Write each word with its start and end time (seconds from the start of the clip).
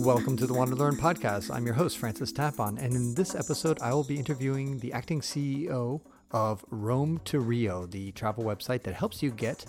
Welcome 0.00 0.38
to 0.38 0.46
the 0.46 0.54
Wander 0.54 0.76
Learn 0.76 0.96
podcast. 0.96 1.54
I'm 1.54 1.66
your 1.66 1.74
host, 1.74 1.98
Francis 1.98 2.32
Tapon, 2.32 2.82
and 2.82 2.94
in 2.94 3.12
this 3.12 3.34
episode, 3.34 3.78
I 3.82 3.92
will 3.92 4.02
be 4.02 4.18
interviewing 4.18 4.78
the 4.78 4.94
acting 4.94 5.20
CEO 5.20 6.00
of 6.30 6.64
Rome 6.70 7.20
to 7.26 7.38
Rio, 7.38 7.84
the 7.84 8.10
travel 8.12 8.42
website 8.42 8.82
that 8.84 8.94
helps 8.94 9.22
you 9.22 9.30
get 9.30 9.66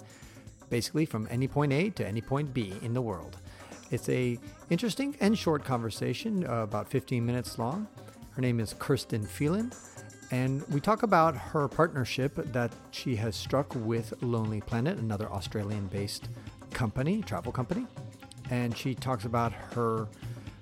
basically 0.69 1.05
from 1.05 1.27
any 1.29 1.49
point 1.49 1.73
A 1.73 1.89
to 1.89 2.07
any 2.07 2.21
point 2.21 2.53
B 2.53 2.73
in 2.81 2.93
the 2.93 3.01
world. 3.01 3.39
It's 3.91 4.07
a 4.07 4.39
interesting 4.69 5.17
and 5.19 5.37
short 5.37 5.65
conversation, 5.65 6.47
uh, 6.47 6.63
about 6.63 6.87
15 6.87 7.25
minutes 7.25 7.59
long. 7.59 7.85
Her 8.31 8.41
name 8.41 8.61
is 8.61 8.73
Kirsten 8.79 9.25
Phelan, 9.25 9.73
and 10.31 10.65
we 10.69 10.79
talk 10.79 11.03
about 11.03 11.35
her 11.35 11.67
partnership 11.67 12.35
that 12.53 12.71
she 12.91 13.17
has 13.17 13.35
struck 13.35 13.75
with 13.75 14.13
Lonely 14.21 14.61
Planet, 14.61 14.97
another 14.97 15.29
Australian-based 15.29 16.29
company, 16.71 17.21
travel 17.21 17.51
company 17.51 17.85
and 18.51 18.77
she 18.77 18.93
talks 18.93 19.25
about 19.25 19.53
her 19.53 20.07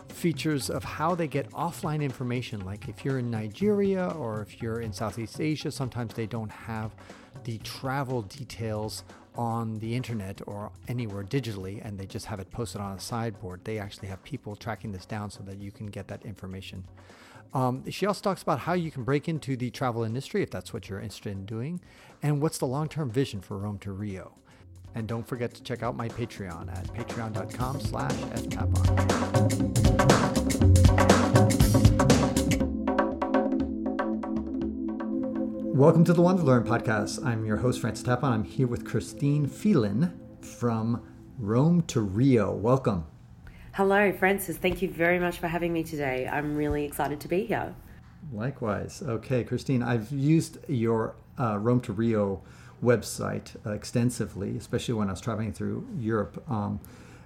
features 0.07 0.69
of 0.69 0.83
how 0.83 1.15
they 1.15 1.27
get 1.27 1.49
offline 1.51 2.01
information. 2.01 2.63
Like 2.63 2.87
if 2.87 3.03
you're 3.03 3.19
in 3.19 3.31
Nigeria 3.31 4.07
or 4.09 4.41
if 4.41 4.61
you're 4.61 4.81
in 4.81 4.93
Southeast 4.93 5.41
Asia, 5.41 5.71
sometimes 5.71 6.13
they 6.13 6.27
don't 6.27 6.51
have 6.51 6.95
the 7.43 7.57
travel 7.59 8.21
details 8.21 9.03
on 9.35 9.79
the 9.79 9.95
internet 9.95 10.41
or 10.45 10.71
anywhere 10.87 11.23
digitally 11.23 11.83
and 11.83 11.97
they 11.97 12.05
just 12.05 12.25
have 12.25 12.39
it 12.39 12.51
posted 12.51 12.79
on 12.79 12.95
a 12.95 12.99
sideboard. 12.99 13.61
They 13.63 13.79
actually 13.79 14.09
have 14.09 14.23
people 14.23 14.55
tracking 14.55 14.91
this 14.91 15.05
down 15.05 15.31
so 15.31 15.41
that 15.43 15.57
you 15.59 15.71
can 15.71 15.87
get 15.87 16.07
that 16.09 16.25
information. 16.25 16.83
Um, 17.53 17.89
she 17.89 18.05
also 18.05 18.21
talks 18.21 18.43
about 18.43 18.59
how 18.59 18.73
you 18.73 18.91
can 18.91 19.03
break 19.03 19.27
into 19.27 19.57
the 19.57 19.71
travel 19.71 20.03
industry 20.03 20.43
if 20.43 20.51
that's 20.51 20.71
what 20.71 20.87
you're 20.87 20.99
interested 20.99 21.31
in 21.31 21.45
doing, 21.47 21.81
and 22.21 22.41
what's 22.41 22.59
the 22.59 22.67
long 22.67 22.87
term 22.87 23.09
vision 23.09 23.41
for 23.41 23.57
Rome 23.57 23.79
to 23.79 23.91
Rio. 23.91 24.33
And 24.95 25.07
don't 25.07 25.27
forget 25.27 25.53
to 25.53 25.63
check 25.63 25.83
out 25.83 25.95
my 25.95 26.09
Patreon 26.09 26.71
at 26.75 26.87
patreon.com 26.93 27.79
slash 27.79 28.11
ftapon. 28.11 29.99
Welcome 35.75 36.03
to 36.03 36.13
the 36.13 36.21
Wander 36.21 36.43
Learn 36.43 36.63
podcast. 36.65 37.25
I'm 37.25 37.45
your 37.45 37.57
host, 37.57 37.79
Francis 37.79 38.05
Tapon. 38.05 38.31
I'm 38.31 38.43
here 38.43 38.67
with 38.67 38.83
Christine 38.85 39.47
Phelan 39.47 40.19
from 40.41 41.01
Rome 41.37 41.83
to 41.83 42.01
Rio. 42.01 42.53
Welcome. 42.53 43.05
Hello, 43.73 44.11
Francis. 44.11 44.57
Thank 44.57 44.81
you 44.81 44.89
very 44.89 45.19
much 45.19 45.37
for 45.37 45.47
having 45.47 45.71
me 45.71 45.83
today. 45.83 46.27
I'm 46.29 46.57
really 46.57 46.83
excited 46.83 47.21
to 47.21 47.29
be 47.29 47.45
here. 47.45 47.73
Likewise. 48.33 49.01
Okay, 49.01 49.45
Christine, 49.45 49.81
I've 49.81 50.11
used 50.11 50.57
your 50.67 51.15
uh, 51.39 51.57
Rome 51.57 51.79
to 51.81 51.93
Rio 51.93 52.41
website 52.83 53.55
uh, 53.65 53.71
extensively, 53.71 54.57
especially 54.57 54.93
when 54.93 55.09
I 55.09 55.11
was 55.11 55.21
traveling 55.21 55.53
through 55.53 55.87
Europe. 55.97 56.43
Um, 56.49 56.79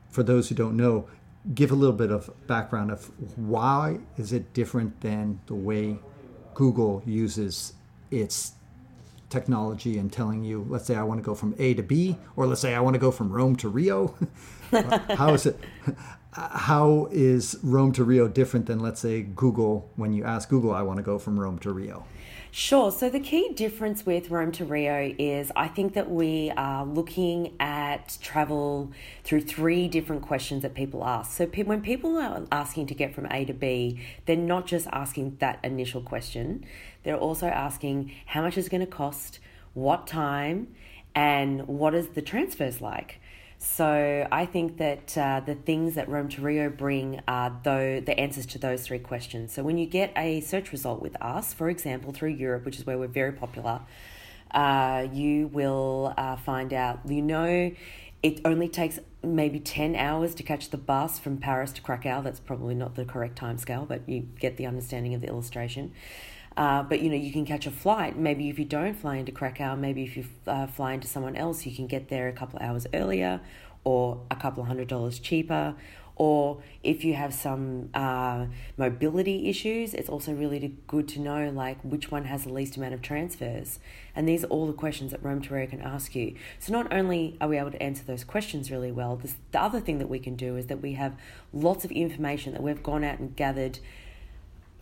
for 0.10 0.24
those 0.24 0.50
who 0.50 0.56
don't 0.56 0.78
know, 0.78 1.08
give 1.54 1.72
a 1.72 1.76
little 1.76 1.96
bit 1.96 2.12
of 2.12 2.30
background 2.48 2.92
of 2.92 3.12
why 3.38 4.00
is 4.18 4.32
it 4.32 4.54
different 4.54 5.02
than 5.02 5.40
the 5.48 5.56
way 5.56 5.98
Google 6.54 7.02
uses 7.06 7.74
its 8.12 8.54
technology 9.30 9.98
and 9.98 10.12
telling 10.12 10.44
you, 10.44 10.66
let's 10.70 10.86
say 10.86 10.96
I 10.96 11.04
want 11.04 11.20
to 11.20 11.24
go 11.24 11.34
from 11.34 11.56
A 11.58 11.74
to 11.74 11.84
B, 11.84 12.18
or 12.36 12.46
let's 12.46 12.62
say 12.62 12.76
I 12.76 12.80
want 12.80 12.94
to 12.94 13.00
go 13.00 13.12
from 13.12 13.32
Rome 13.32 13.56
to 13.58 13.68
Rio. 13.70 14.16
how 15.10 15.34
is 15.34 15.46
it? 15.46 15.60
How 16.32 17.10
is 17.12 17.58
Rome 17.62 17.92
to 17.94 18.04
Rio 18.04 18.28
different 18.28 18.66
than, 18.68 18.80
let's 18.80 19.00
say, 19.00 19.22
Google 19.22 19.90
when 19.96 20.14
you 20.14 20.24
ask 20.24 20.50
Google, 20.50 20.74
I 20.74 20.82
want 20.82 20.98
to 20.98 21.04
go 21.04 21.20
from 21.20 21.40
Rome 21.40 21.60
to 21.60 21.72
Rio? 21.72 22.06
Sure. 22.56 22.92
So 22.92 23.10
the 23.10 23.20
key 23.20 23.50
difference 23.56 24.06
with 24.06 24.30
Rome 24.30 24.52
to 24.52 24.64
Rio 24.64 25.16
is 25.18 25.52
I 25.56 25.68
think 25.68 25.96
that 25.96 26.12
we 26.12 26.52
are 26.56 26.86
looking 26.86 27.56
at 27.60 28.16
travel 28.22 28.92
through 29.24 29.42
three 29.42 29.88
different 29.88 30.22
questions 30.22 30.62
that 30.62 30.76
people 30.76 31.04
ask. 31.04 31.36
So 31.36 31.48
when 31.48 31.82
people 31.82 32.16
are 32.20 32.44
asking 32.52 32.86
to 32.88 32.94
get 32.94 33.16
from 33.16 33.26
A 33.32 33.44
to 33.46 33.54
B, 33.54 34.00
they're 34.28 34.36
not 34.36 34.68
just 34.68 34.86
asking 34.92 35.38
that 35.40 35.58
initial 35.64 36.02
question, 36.02 36.64
they're 37.02 37.18
also 37.18 37.48
asking 37.48 38.12
how 38.28 38.44
much 38.44 38.56
is 38.56 38.70
going 38.70 38.82
to 38.82 38.88
cost, 38.88 39.40
what 39.74 40.06
time, 40.06 40.68
and 41.16 41.68
what 41.68 41.96
is 41.96 42.10
the 42.10 42.22
transfers 42.22 42.82
like. 42.82 43.20
So 43.66 44.28
I 44.30 44.46
think 44.46 44.78
that 44.78 45.18
uh, 45.18 45.40
the 45.40 45.56
things 45.56 45.96
that 45.96 46.10
Rome 46.10 46.28
to 46.30 46.42
Rio 46.42 46.70
bring 46.70 47.22
are 47.30 47.58
though 47.64 48.02
the 48.02 48.20
answers 48.20 48.46
to 48.48 48.60
those 48.60 48.86
three 48.86 49.00
questions. 49.00 49.54
So 49.54 49.64
when 49.64 49.78
you 49.78 49.86
get 49.86 50.12
a 50.18 50.42
search 50.42 50.74
result 50.74 51.02
with 51.02 51.16
us, 51.22 51.54
for 51.54 51.70
example, 51.70 52.12
through 52.12 52.32
Europe, 52.32 52.66
which 52.66 52.78
is 52.78 52.86
where 52.86 52.98
we're 52.98 53.08
very 53.08 53.32
popular, 53.32 53.80
uh, 54.52 55.08
you 55.14 55.48
will 55.48 56.14
uh, 56.18 56.36
find 56.36 56.74
out. 56.74 57.00
You 57.08 57.22
know, 57.22 57.72
it 58.22 58.42
only 58.44 58.68
takes 58.68 59.00
maybe 59.24 59.62
10 59.62 59.96
hours 59.96 60.36
to 60.36 60.44
catch 60.44 60.70
the 60.70 60.78
bus 60.78 61.18
from 61.18 61.38
Paris 61.38 61.72
to 61.72 61.82
Krakow. 61.82 62.22
That's 62.22 62.42
probably 62.42 62.76
not 62.76 62.96
the 62.96 63.06
correct 63.06 63.38
time 63.38 63.58
scale, 63.58 63.86
but 63.88 64.08
you 64.10 64.28
get 64.40 64.58
the 64.58 64.66
understanding 64.66 65.14
of 65.14 65.22
the 65.22 65.28
illustration. 65.28 65.94
Uh, 66.56 66.84
but 66.84 67.02
you 67.02 67.10
know, 67.10 67.16
you 67.16 67.32
can 67.32 67.46
catch 67.46 67.66
a 67.66 67.72
flight. 67.72 68.18
Maybe 68.18 68.50
if 68.50 68.60
you 68.60 68.66
don't 68.66 68.94
fly 68.94 69.18
into 69.18 69.32
Krakow, 69.32 69.76
maybe 69.76 70.04
if 70.04 70.16
you 70.16 70.26
uh, 70.48 70.68
fly 70.68 70.94
into 70.94 71.08
someone 71.08 71.36
else, 71.36 71.66
you 71.66 71.76
can 71.76 71.88
get 71.88 72.10
there 72.10 72.28
a 72.28 72.34
couple 72.34 72.58
of 72.58 72.64
hours 72.64 72.86
earlier, 72.94 73.42
or 73.84 74.22
a 74.30 74.36
couple 74.36 74.62
of 74.62 74.68
hundred 74.68 74.88
dollars 74.88 75.20
cheaper. 75.20 75.76
Or 76.16 76.62
if 76.84 77.04
you 77.04 77.16
have 77.16 77.34
some 77.34 77.90
uh, 77.96 78.46
mobility 78.78 79.50
issues, 79.50 79.96
it's 79.96 80.10
also 80.10 80.32
really 80.32 80.76
good 80.86 81.08
to 81.10 81.20
know 81.20 81.50
like 81.50 81.82
which 81.82 82.12
one 82.12 82.26
has 82.26 82.44
the 82.44 82.54
least 82.54 82.78
amount 82.78 82.94
of 82.94 83.02
transfers. 83.02 83.80
And 84.16 84.30
these 84.30 84.44
are 84.44 84.48
all 84.48 84.68
the 84.68 84.74
questions 84.74 85.10
that 85.12 85.24
Rome 85.24 85.42
Rio 85.50 85.66
can 85.66 85.82
ask 85.82 86.16
you. 86.16 86.36
So 86.60 86.72
not 86.72 86.94
only 86.94 87.36
are 87.42 87.48
we 87.48 87.58
able 87.58 87.72
to 87.72 87.82
answer 87.82 88.04
those 88.04 88.24
questions 88.24 88.70
really 88.70 88.92
well, 88.92 89.16
this, 89.16 89.36
the 89.52 89.62
other 89.62 89.80
thing 89.80 89.98
that 89.98 90.08
we 90.08 90.20
can 90.20 90.36
do 90.36 90.56
is 90.56 90.68
that 90.68 90.82
we 90.84 90.94
have 90.94 91.16
lots 91.52 91.84
of 91.84 91.92
information 91.92 92.54
that 92.54 92.62
we've 92.62 92.84
gone 92.84 93.04
out 93.04 93.18
and 93.18 93.36
gathered 93.36 93.80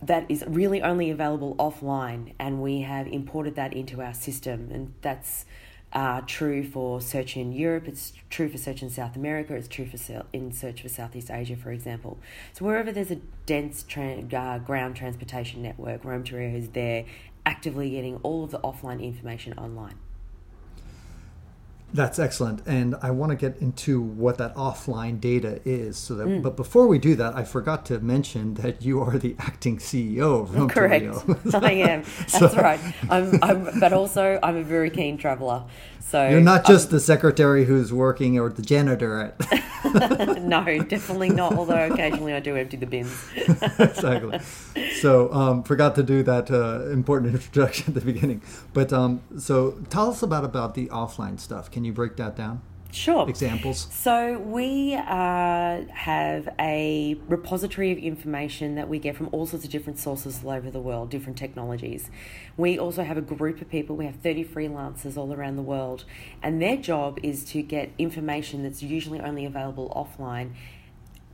that 0.02 0.28
is 0.28 0.44
really 0.46 0.82
only 0.82 1.10
available 1.10 1.54
offline, 1.56 2.32
and 2.38 2.60
we 2.60 2.80
have 2.80 3.06
imported 3.06 3.54
that 3.54 3.72
into 3.72 4.02
our 4.02 4.14
system, 4.14 4.68
and 4.72 4.94
that's 5.00 5.44
uh, 5.92 6.22
true 6.26 6.64
for 6.64 7.00
search 7.00 7.36
in 7.36 7.52
Europe. 7.52 7.86
It's 7.86 8.12
true 8.30 8.48
for 8.48 8.58
search 8.58 8.82
in 8.82 8.90
South 8.90 9.14
America. 9.14 9.54
It's 9.54 9.68
true 9.68 9.86
for 9.86 10.24
in 10.32 10.52
search 10.52 10.82
for 10.82 10.88
Southeast 10.88 11.30
Asia, 11.30 11.56
for 11.56 11.70
example. 11.70 12.18
So 12.52 12.64
wherever 12.64 12.90
there's 12.90 13.10
a 13.10 13.20
dense 13.46 13.82
tra- 13.82 14.24
uh, 14.32 14.58
ground 14.58 14.96
transportation 14.96 15.62
network, 15.62 16.04
Rome 16.04 16.24
to 16.24 16.38
is 16.40 16.70
there, 16.70 17.04
actively 17.44 17.90
getting 17.90 18.16
all 18.22 18.44
of 18.44 18.50
the 18.50 18.58
offline 18.60 19.02
information 19.02 19.52
online. 19.54 19.96
That's 21.94 22.18
excellent, 22.18 22.66
and 22.66 22.96
I 23.02 23.10
want 23.10 23.30
to 23.30 23.36
get 23.36 23.60
into 23.60 24.00
what 24.00 24.38
that 24.38 24.54
offline 24.54 25.20
data 25.20 25.60
is. 25.66 25.98
So 25.98 26.14
that, 26.14 26.26
mm. 26.26 26.42
but 26.42 26.56
before 26.56 26.86
we 26.86 26.98
do 26.98 27.14
that, 27.16 27.36
I 27.36 27.44
forgot 27.44 27.84
to 27.86 27.98
mention 28.00 28.54
that 28.54 28.82
you 28.82 29.02
are 29.02 29.18
the 29.18 29.36
acting 29.38 29.76
CEO 29.76 30.42
of 30.42 30.54
Rome 30.54 30.70
Correct, 30.70 31.04
I 31.54 31.72
am. 31.72 32.02
That's 32.18 32.38
so, 32.38 32.48
right. 32.54 32.80
I'm, 33.10 33.38
I'm, 33.42 33.78
but 33.78 33.92
also 33.92 34.38
I'm 34.42 34.56
a 34.56 34.62
very 34.62 34.88
keen 34.88 35.18
traveler. 35.18 35.64
So 36.00 36.28
you're 36.28 36.40
not 36.40 36.66
just 36.66 36.90
the 36.90 37.00
secretary 37.00 37.64
who's 37.64 37.92
working 37.92 38.38
or 38.38 38.50
the 38.50 38.60
janitor 38.60 39.20
at. 39.20 40.42
no, 40.42 40.64
definitely 40.82 41.30
not. 41.30 41.54
Although 41.54 41.86
occasionally 41.86 42.34
I 42.34 42.40
do 42.40 42.56
empty 42.56 42.76
the 42.76 42.86
bins. 42.86 43.24
exactly. 43.78 44.40
So 45.00 45.32
um, 45.32 45.62
forgot 45.62 45.94
to 45.94 46.02
do 46.02 46.22
that 46.24 46.50
uh, 46.50 46.90
important 46.90 47.34
introduction 47.34 47.86
at 47.88 47.94
the 47.94 48.00
beginning. 48.00 48.42
But 48.74 48.92
um, 48.92 49.22
so 49.38 49.72
tell 49.88 50.10
us 50.10 50.22
about 50.22 50.44
about 50.44 50.74
the 50.74 50.86
offline 50.88 51.38
stuff. 51.40 51.70
Can 51.70 51.81
you 51.84 51.92
break 51.92 52.16
that 52.16 52.36
down? 52.36 52.62
Sure. 52.92 53.26
Examples. 53.26 53.88
So 53.90 54.38
we 54.38 54.94
uh, 54.94 55.80
have 55.90 56.48
a 56.58 57.16
repository 57.26 57.90
of 57.90 57.96
information 57.96 58.74
that 58.74 58.86
we 58.86 58.98
get 58.98 59.16
from 59.16 59.30
all 59.32 59.46
sorts 59.46 59.64
of 59.64 59.70
different 59.70 59.98
sources 59.98 60.42
all 60.44 60.50
over 60.50 60.70
the 60.70 60.78
world, 60.78 61.08
different 61.08 61.38
technologies. 61.38 62.10
We 62.58 62.78
also 62.78 63.02
have 63.02 63.16
a 63.16 63.22
group 63.22 63.62
of 63.62 63.70
people. 63.70 63.96
We 63.96 64.04
have 64.04 64.16
30 64.16 64.44
freelancers 64.44 65.16
all 65.16 65.32
around 65.32 65.56
the 65.56 65.62
world, 65.62 66.04
and 66.42 66.60
their 66.60 66.76
job 66.76 67.18
is 67.22 67.44
to 67.46 67.62
get 67.62 67.90
information 67.96 68.62
that's 68.62 68.82
usually 68.82 69.20
only 69.20 69.46
available 69.46 69.90
offline 69.96 70.52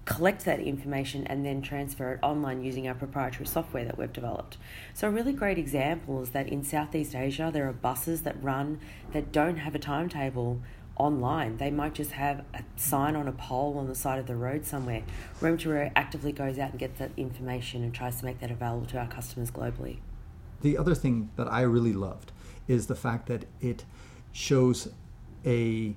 collect 0.08 0.46
that 0.46 0.58
information 0.58 1.26
and 1.26 1.44
then 1.44 1.60
transfer 1.60 2.14
it 2.14 2.18
online 2.22 2.64
using 2.64 2.88
our 2.88 2.94
proprietary 2.94 3.46
software 3.46 3.84
that 3.84 3.98
we've 3.98 4.12
developed. 4.12 4.56
So, 4.94 5.06
a 5.06 5.10
really 5.10 5.34
great 5.34 5.58
example 5.58 6.22
is 6.22 6.30
that 6.30 6.48
in 6.48 6.64
Southeast 6.64 7.14
Asia, 7.14 7.50
there 7.52 7.68
are 7.68 7.74
buses 7.74 8.22
that 8.22 8.42
run 8.42 8.80
that 9.12 9.32
don't 9.32 9.58
have 9.58 9.74
a 9.74 9.78
timetable 9.78 10.62
online. 10.96 11.58
They 11.58 11.70
might 11.70 11.92
just 11.92 12.12
have 12.12 12.42
a 12.54 12.64
sign 12.76 13.16
on 13.16 13.28
a 13.28 13.32
pole 13.32 13.76
on 13.76 13.86
the 13.86 13.94
side 13.94 14.18
of 14.18 14.26
the 14.26 14.34
road 14.34 14.64
somewhere. 14.64 15.02
Rio 15.42 15.92
actively 15.94 16.32
goes 16.32 16.58
out 16.58 16.70
and 16.70 16.78
gets 16.78 16.98
that 16.98 17.10
information 17.18 17.82
and 17.84 17.92
tries 17.92 18.18
to 18.20 18.24
make 18.24 18.40
that 18.40 18.50
available 18.50 18.86
to 18.86 18.98
our 18.98 19.08
customers 19.08 19.50
globally. 19.50 19.98
The 20.62 20.78
other 20.78 20.94
thing 20.94 21.30
that 21.36 21.52
I 21.52 21.60
really 21.60 21.92
loved 21.92 22.32
is 22.66 22.86
the 22.86 22.96
fact 22.96 23.26
that 23.26 23.44
it 23.60 23.84
shows 24.32 24.88
a 25.44 25.94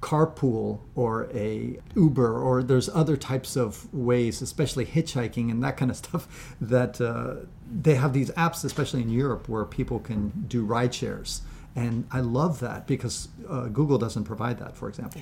carpool 0.00 0.80
or 0.94 1.30
a 1.32 1.78
Uber 1.94 2.38
or 2.38 2.62
there's 2.62 2.88
other 2.88 3.16
types 3.16 3.56
of 3.56 3.92
ways, 3.92 4.42
especially 4.42 4.86
hitchhiking 4.86 5.50
and 5.50 5.62
that 5.62 5.76
kind 5.76 5.90
of 5.90 5.96
stuff, 6.04 6.54
that 6.60 7.00
uh, 7.00 7.46
they 7.70 7.94
have 7.94 8.12
these 8.12 8.30
apps, 8.32 8.64
especially 8.64 9.02
in 9.02 9.10
Europe, 9.10 9.48
where 9.48 9.64
people 9.64 9.98
can 9.98 10.44
do 10.48 10.64
ride 10.64 10.94
shares 10.94 11.42
and 11.76 12.06
I 12.10 12.20
love 12.20 12.60
that 12.60 12.86
because 12.86 13.28
uh, 13.48 13.66
Google 13.66 13.98
doesn't 13.98 14.24
provide 14.24 14.58
that, 14.58 14.76
for 14.76 14.88
example. 14.88 15.20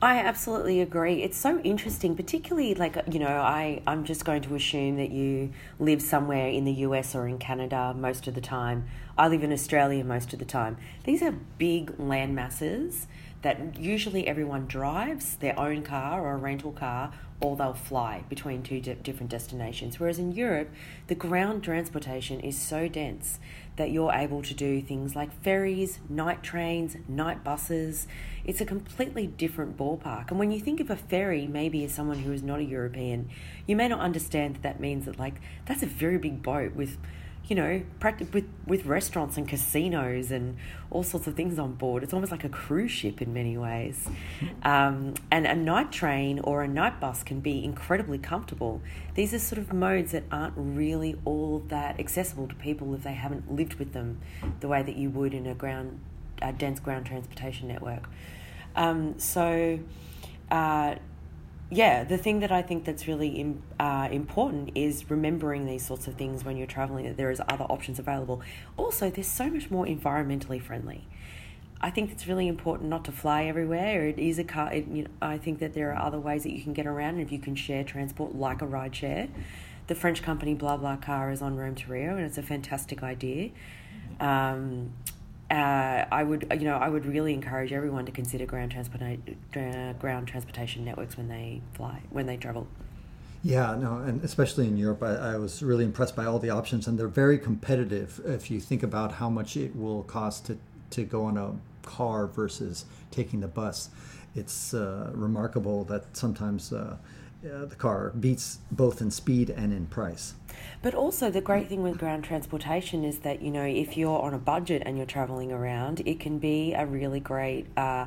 I 0.00 0.16
absolutely 0.18 0.80
agree. 0.80 1.22
It's 1.22 1.36
so 1.36 1.60
interesting, 1.60 2.16
particularly 2.16 2.74
like 2.74 2.96
you 3.12 3.20
know, 3.20 3.28
I 3.28 3.82
I'm 3.86 4.02
just 4.02 4.24
going 4.24 4.42
to 4.42 4.56
assume 4.56 4.96
that 4.96 5.10
you 5.10 5.52
live 5.78 6.02
somewhere 6.02 6.48
in 6.48 6.64
the 6.64 6.72
US 6.86 7.14
or 7.14 7.28
in 7.28 7.38
Canada 7.38 7.94
most 7.96 8.26
of 8.26 8.34
the 8.34 8.40
time. 8.40 8.86
I 9.16 9.28
live 9.28 9.44
in 9.44 9.52
Australia 9.52 10.02
most 10.02 10.32
of 10.32 10.40
the 10.40 10.44
time. 10.44 10.78
These 11.04 11.22
are 11.22 11.32
big 11.58 12.00
land 12.00 12.34
masses 12.34 13.06
that 13.42 13.78
usually 13.78 14.26
everyone 14.26 14.66
drives 14.66 15.36
their 15.36 15.58
own 15.58 15.82
car 15.82 16.22
or 16.22 16.34
a 16.34 16.36
rental 16.36 16.72
car 16.72 17.12
or 17.40 17.56
they'll 17.56 17.74
fly 17.74 18.22
between 18.28 18.62
two 18.62 18.80
di- 18.80 18.94
different 18.94 19.28
destinations. 19.28 19.98
Whereas 19.98 20.18
in 20.18 20.30
Europe, 20.30 20.70
the 21.08 21.16
ground 21.16 21.64
transportation 21.64 22.38
is 22.38 22.56
so 22.56 22.86
dense 22.86 23.40
that 23.76 23.90
you're 23.90 24.12
able 24.12 24.42
to 24.42 24.54
do 24.54 24.80
things 24.80 25.16
like 25.16 25.32
ferries, 25.42 25.98
night 26.08 26.42
trains, 26.44 26.96
night 27.08 27.42
buses. 27.42 28.06
It's 28.44 28.60
a 28.60 28.64
completely 28.64 29.26
different 29.26 29.76
ballpark. 29.76 30.30
And 30.30 30.38
when 30.38 30.52
you 30.52 30.60
think 30.60 30.78
of 30.78 30.88
a 30.88 30.96
ferry, 30.96 31.48
maybe 31.48 31.84
as 31.84 31.92
someone 31.92 32.20
who 32.20 32.32
is 32.32 32.44
not 32.44 32.60
a 32.60 32.64
European, 32.64 33.28
you 33.66 33.74
may 33.74 33.88
not 33.88 34.00
understand 34.00 34.56
that 34.56 34.62
that 34.62 34.80
means 34.80 35.06
that, 35.06 35.18
like, 35.18 35.40
that's 35.66 35.82
a 35.82 35.86
very 35.86 36.18
big 36.18 36.42
boat 36.42 36.74
with 36.76 36.96
you 37.48 37.56
know, 37.56 37.82
practice 37.98 38.28
with 38.32 38.44
with 38.66 38.86
restaurants 38.86 39.36
and 39.36 39.48
casinos 39.48 40.30
and 40.30 40.56
all 40.90 41.02
sorts 41.02 41.26
of 41.26 41.34
things 41.34 41.58
on 41.58 41.74
board. 41.74 42.02
It's 42.02 42.12
almost 42.12 42.30
like 42.30 42.44
a 42.44 42.48
cruise 42.48 42.90
ship 42.90 43.20
in 43.20 43.34
many 43.34 43.58
ways. 43.58 44.08
Um, 44.62 45.14
and 45.30 45.46
a 45.46 45.54
night 45.54 45.90
train 45.90 46.38
or 46.40 46.62
a 46.62 46.68
night 46.68 47.00
bus 47.00 47.22
can 47.22 47.40
be 47.40 47.64
incredibly 47.64 48.18
comfortable. 48.18 48.80
These 49.14 49.34
are 49.34 49.38
sort 49.38 49.58
of 49.58 49.72
modes 49.72 50.12
that 50.12 50.24
aren't 50.30 50.54
really 50.56 51.16
all 51.24 51.64
that 51.68 51.98
accessible 51.98 52.46
to 52.48 52.54
people 52.54 52.94
if 52.94 53.02
they 53.02 53.14
haven't 53.14 53.52
lived 53.52 53.74
with 53.74 53.92
them 53.92 54.20
the 54.60 54.68
way 54.68 54.82
that 54.82 54.96
you 54.96 55.10
would 55.10 55.34
in 55.34 55.46
a 55.46 55.54
ground, 55.54 56.00
a 56.40 56.52
dense 56.52 56.78
ground 56.80 57.06
transportation 57.06 57.68
network. 57.68 58.08
Um, 58.76 59.18
so. 59.18 59.80
Uh, 60.50 60.96
yeah, 61.72 62.04
the 62.04 62.18
thing 62.18 62.40
that 62.40 62.52
I 62.52 62.60
think 62.60 62.84
that's 62.84 63.08
really 63.08 63.56
uh, 63.80 64.06
important 64.12 64.72
is 64.74 65.10
remembering 65.10 65.64
these 65.64 65.86
sorts 65.86 66.06
of 66.06 66.16
things 66.16 66.44
when 66.44 66.58
you're 66.58 66.66
traveling. 66.66 67.06
That 67.06 67.16
there 67.16 67.30
is 67.30 67.40
other 67.48 67.64
options 67.64 67.98
available. 67.98 68.42
Also, 68.76 69.08
they're 69.08 69.24
so 69.24 69.48
much 69.48 69.70
more 69.70 69.86
environmentally 69.86 70.60
friendly. 70.60 71.08
I 71.80 71.88
think 71.88 72.12
it's 72.12 72.26
really 72.26 72.46
important 72.46 72.90
not 72.90 73.06
to 73.06 73.12
fly 73.12 73.44
everywhere. 73.44 74.06
It 74.06 74.18
is 74.18 74.38
a 74.38 74.44
car. 74.44 74.70
It, 74.70 74.86
you 74.86 75.04
know, 75.04 75.10
I 75.22 75.38
think 75.38 75.60
that 75.60 75.72
there 75.72 75.90
are 75.94 75.98
other 75.98 76.18
ways 76.18 76.42
that 76.42 76.52
you 76.52 76.62
can 76.62 76.74
get 76.74 76.86
around, 76.86 77.14
and 77.14 77.22
if 77.22 77.32
you 77.32 77.38
can 77.38 77.56
share 77.56 77.84
transport 77.84 78.34
like 78.34 78.60
a 78.60 78.66
ride 78.66 78.94
share, 78.94 79.28
the 79.86 79.94
French 79.94 80.22
company 80.22 80.54
BlaBlaCar 80.54 81.32
is 81.32 81.40
on 81.40 81.56
Rome 81.56 81.74
to 81.76 81.90
Rio, 81.90 82.16
and 82.16 82.26
it's 82.26 82.36
a 82.36 82.42
fantastic 82.42 83.02
idea. 83.02 83.48
Um, 84.20 84.92
uh, 85.52 86.06
I 86.10 86.22
would, 86.22 86.46
you 86.58 86.64
know, 86.64 86.78
I 86.78 86.88
would 86.88 87.04
really 87.04 87.34
encourage 87.34 87.72
everyone 87.72 88.06
to 88.06 88.12
consider 88.12 88.46
ground 88.46 88.72
transportation, 88.72 89.36
uh, 89.54 89.92
ground 90.00 90.26
transportation 90.26 90.82
networks 90.82 91.18
when 91.18 91.28
they 91.28 91.60
fly, 91.74 92.00
when 92.08 92.26
they 92.26 92.38
travel. 92.38 92.66
Yeah, 93.44 93.76
no, 93.78 93.98
and 93.98 94.24
especially 94.24 94.66
in 94.66 94.78
Europe, 94.78 95.02
I, 95.02 95.34
I, 95.34 95.36
was 95.36 95.62
really 95.62 95.84
impressed 95.84 96.16
by 96.16 96.24
all 96.24 96.38
the 96.38 96.48
options, 96.48 96.86
and 96.86 96.98
they're 96.98 97.08
very 97.08 97.38
competitive. 97.38 98.20
If 98.24 98.50
you 98.50 98.60
think 98.60 98.82
about 98.82 99.12
how 99.14 99.28
much 99.28 99.56
it 99.56 99.76
will 99.76 100.04
cost 100.04 100.46
to 100.46 100.58
to 100.90 101.04
go 101.04 101.24
on 101.24 101.36
a 101.36 101.54
car 101.86 102.26
versus 102.28 102.86
taking 103.10 103.40
the 103.40 103.48
bus, 103.48 103.90
it's 104.34 104.72
uh, 104.72 105.10
remarkable 105.12 105.84
that 105.84 106.16
sometimes 106.16 106.72
the 107.42 107.76
car 107.76 108.10
beats 108.18 108.58
both 108.70 109.00
in 109.00 109.10
speed 109.10 109.50
and 109.50 109.72
in 109.72 109.86
price. 109.86 110.34
But 110.80 110.94
also, 110.94 111.30
the 111.30 111.40
great 111.40 111.68
thing 111.68 111.82
with 111.82 111.98
ground 111.98 112.24
transportation 112.24 113.04
is 113.04 113.18
that, 113.20 113.42
you 113.42 113.50
know, 113.50 113.64
if 113.64 113.96
you're 113.96 114.20
on 114.20 114.34
a 114.34 114.38
budget 114.38 114.82
and 114.84 114.96
you're 114.96 115.06
traveling 115.06 115.52
around, 115.52 116.02
it 116.04 116.20
can 116.20 116.38
be 116.38 116.72
a 116.72 116.86
really 116.86 117.20
great, 117.20 117.66
uh, 117.76 118.06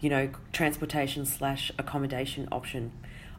you 0.00 0.10
know, 0.10 0.30
transportation 0.52 1.24
slash 1.24 1.72
accommodation 1.78 2.48
option. 2.52 2.92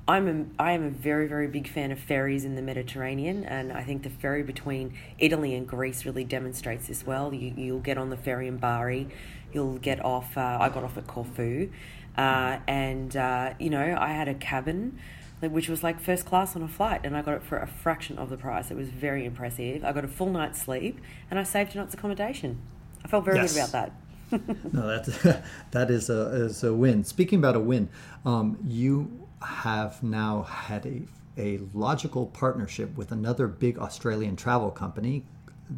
I'm 0.09 0.27
a, 0.57 0.63
I 0.63 0.71
am 0.71 0.83
a 0.83 0.89
very, 0.89 1.27
very 1.27 1.47
big 1.47 1.67
fan 1.67 1.91
of 1.91 1.99
ferries 1.99 2.45
in 2.45 2.55
the 2.55 2.61
Mediterranean, 2.61 3.43
and 3.43 3.73
I 3.73 3.83
think 3.83 4.03
the 4.03 4.09
ferry 4.09 4.41
between 4.41 4.93
Italy 5.19 5.53
and 5.53 5.67
Greece 5.67 6.05
really 6.05 6.23
demonstrates 6.23 6.87
this 6.87 7.05
well. 7.05 7.33
You, 7.33 7.53
you'll 7.57 7.79
get 7.81 7.97
on 7.97 8.09
the 8.09 8.15
ferry 8.15 8.47
in 8.47 8.57
Bari, 8.57 9.09
you'll 9.51 9.77
get 9.79 10.03
off, 10.03 10.37
uh, 10.37 10.57
I 10.61 10.69
got 10.69 10.85
off 10.85 10.97
at 10.97 11.07
Corfu, 11.07 11.69
uh, 12.17 12.59
and, 12.67 13.17
uh, 13.17 13.53
you 13.59 13.69
know, 13.69 13.97
I 13.99 14.11
had 14.11 14.29
a 14.29 14.33
cabin 14.33 14.97
which 15.41 15.69
was 15.69 15.83
like 15.83 15.99
first 15.99 16.25
class 16.25 16.55
on 16.55 16.63
a 16.63 16.67
flight, 16.67 17.01
and 17.03 17.15
I 17.15 17.21
got 17.21 17.35
it 17.35 17.43
for 17.43 17.57
a 17.57 17.67
fraction 17.67 18.17
of 18.17 18.29
the 18.29 18.37
price. 18.37 18.71
It 18.71 18.77
was 18.77 18.89
very 18.89 19.25
impressive. 19.25 19.83
I 19.83 19.91
got 19.91 20.03
a 20.03 20.07
full 20.07 20.29
night's 20.29 20.61
sleep, 20.61 20.99
and 21.29 21.39
I 21.39 21.43
saved 21.43 21.75
a 21.75 21.79
night's 21.79 21.93
accommodation. 21.93 22.59
I 23.05 23.07
felt 23.07 23.25
very 23.25 23.37
yes. 23.37 23.53
good 23.53 23.59
about 23.59 23.71
that. 23.71 23.91
no, 24.73 24.87
that 24.87 25.43
that 25.71 25.89
is 25.89 26.09
a 26.09 26.21
is 26.33 26.63
a 26.63 26.73
win. 26.73 27.03
Speaking 27.03 27.39
about 27.39 27.55
a 27.55 27.59
win, 27.59 27.89
um, 28.25 28.57
you 28.65 29.27
have 29.41 30.01
now 30.03 30.43
had 30.43 30.85
a 30.85 31.01
a 31.37 31.59
logical 31.73 32.25
partnership 32.25 32.97
with 32.97 33.11
another 33.11 33.47
big 33.47 33.77
Australian 33.77 34.35
travel 34.35 34.71
company 34.71 35.23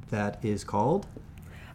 that 0.10 0.44
is 0.44 0.64
called. 0.64 1.06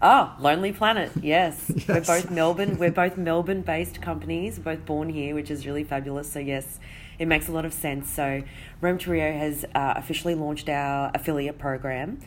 Oh, 0.01 0.35
Lonely 0.39 0.73
Planet. 0.73 1.11
Yes. 1.21 1.71
yes. 1.75 1.89
We're 1.89 2.01
both 2.01 2.31
Melbourne. 2.31 2.79
We're 2.79 2.91
both 2.91 3.17
Melbourne-based 3.17 4.03
companies, 4.03 4.59
both 4.59 4.85
born 4.85 5.09
here, 5.09 5.35
which 5.35 5.51
is 5.51 5.67
really 5.67 5.85
fabulous. 5.85 6.31
So 6.31 6.39
yes, 6.39 6.79
it 7.19 7.26
makes 7.26 7.49
a 7.49 7.52
lot 7.52 7.64
of 7.64 7.72
sense. 7.72 8.11
So, 8.11 8.43
Rome 8.81 8.99
to 8.99 9.11
Rio 9.11 9.32
has 9.32 9.64
uh, 9.75 9.94
officially 9.96 10.34
launched 10.34 10.69
our 10.69 11.11
affiliate 11.14 11.58
program. 11.58 12.20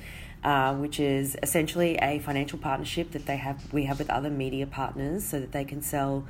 Uh, 0.44 0.76
which 0.76 1.00
is 1.00 1.36
essentially 1.42 1.98
a 1.98 2.20
financial 2.20 2.60
partnership 2.60 3.12
that 3.12 3.26
they 3.26 3.38
have 3.38 3.74
we 3.74 3.86
have 3.86 3.98
with 3.98 4.10
other 4.10 4.30
media 4.30 4.68
partners 4.68 5.26
so 5.26 5.40
that 5.40 5.52
they 5.52 5.66
can 5.66 5.82
sell 5.82 6.26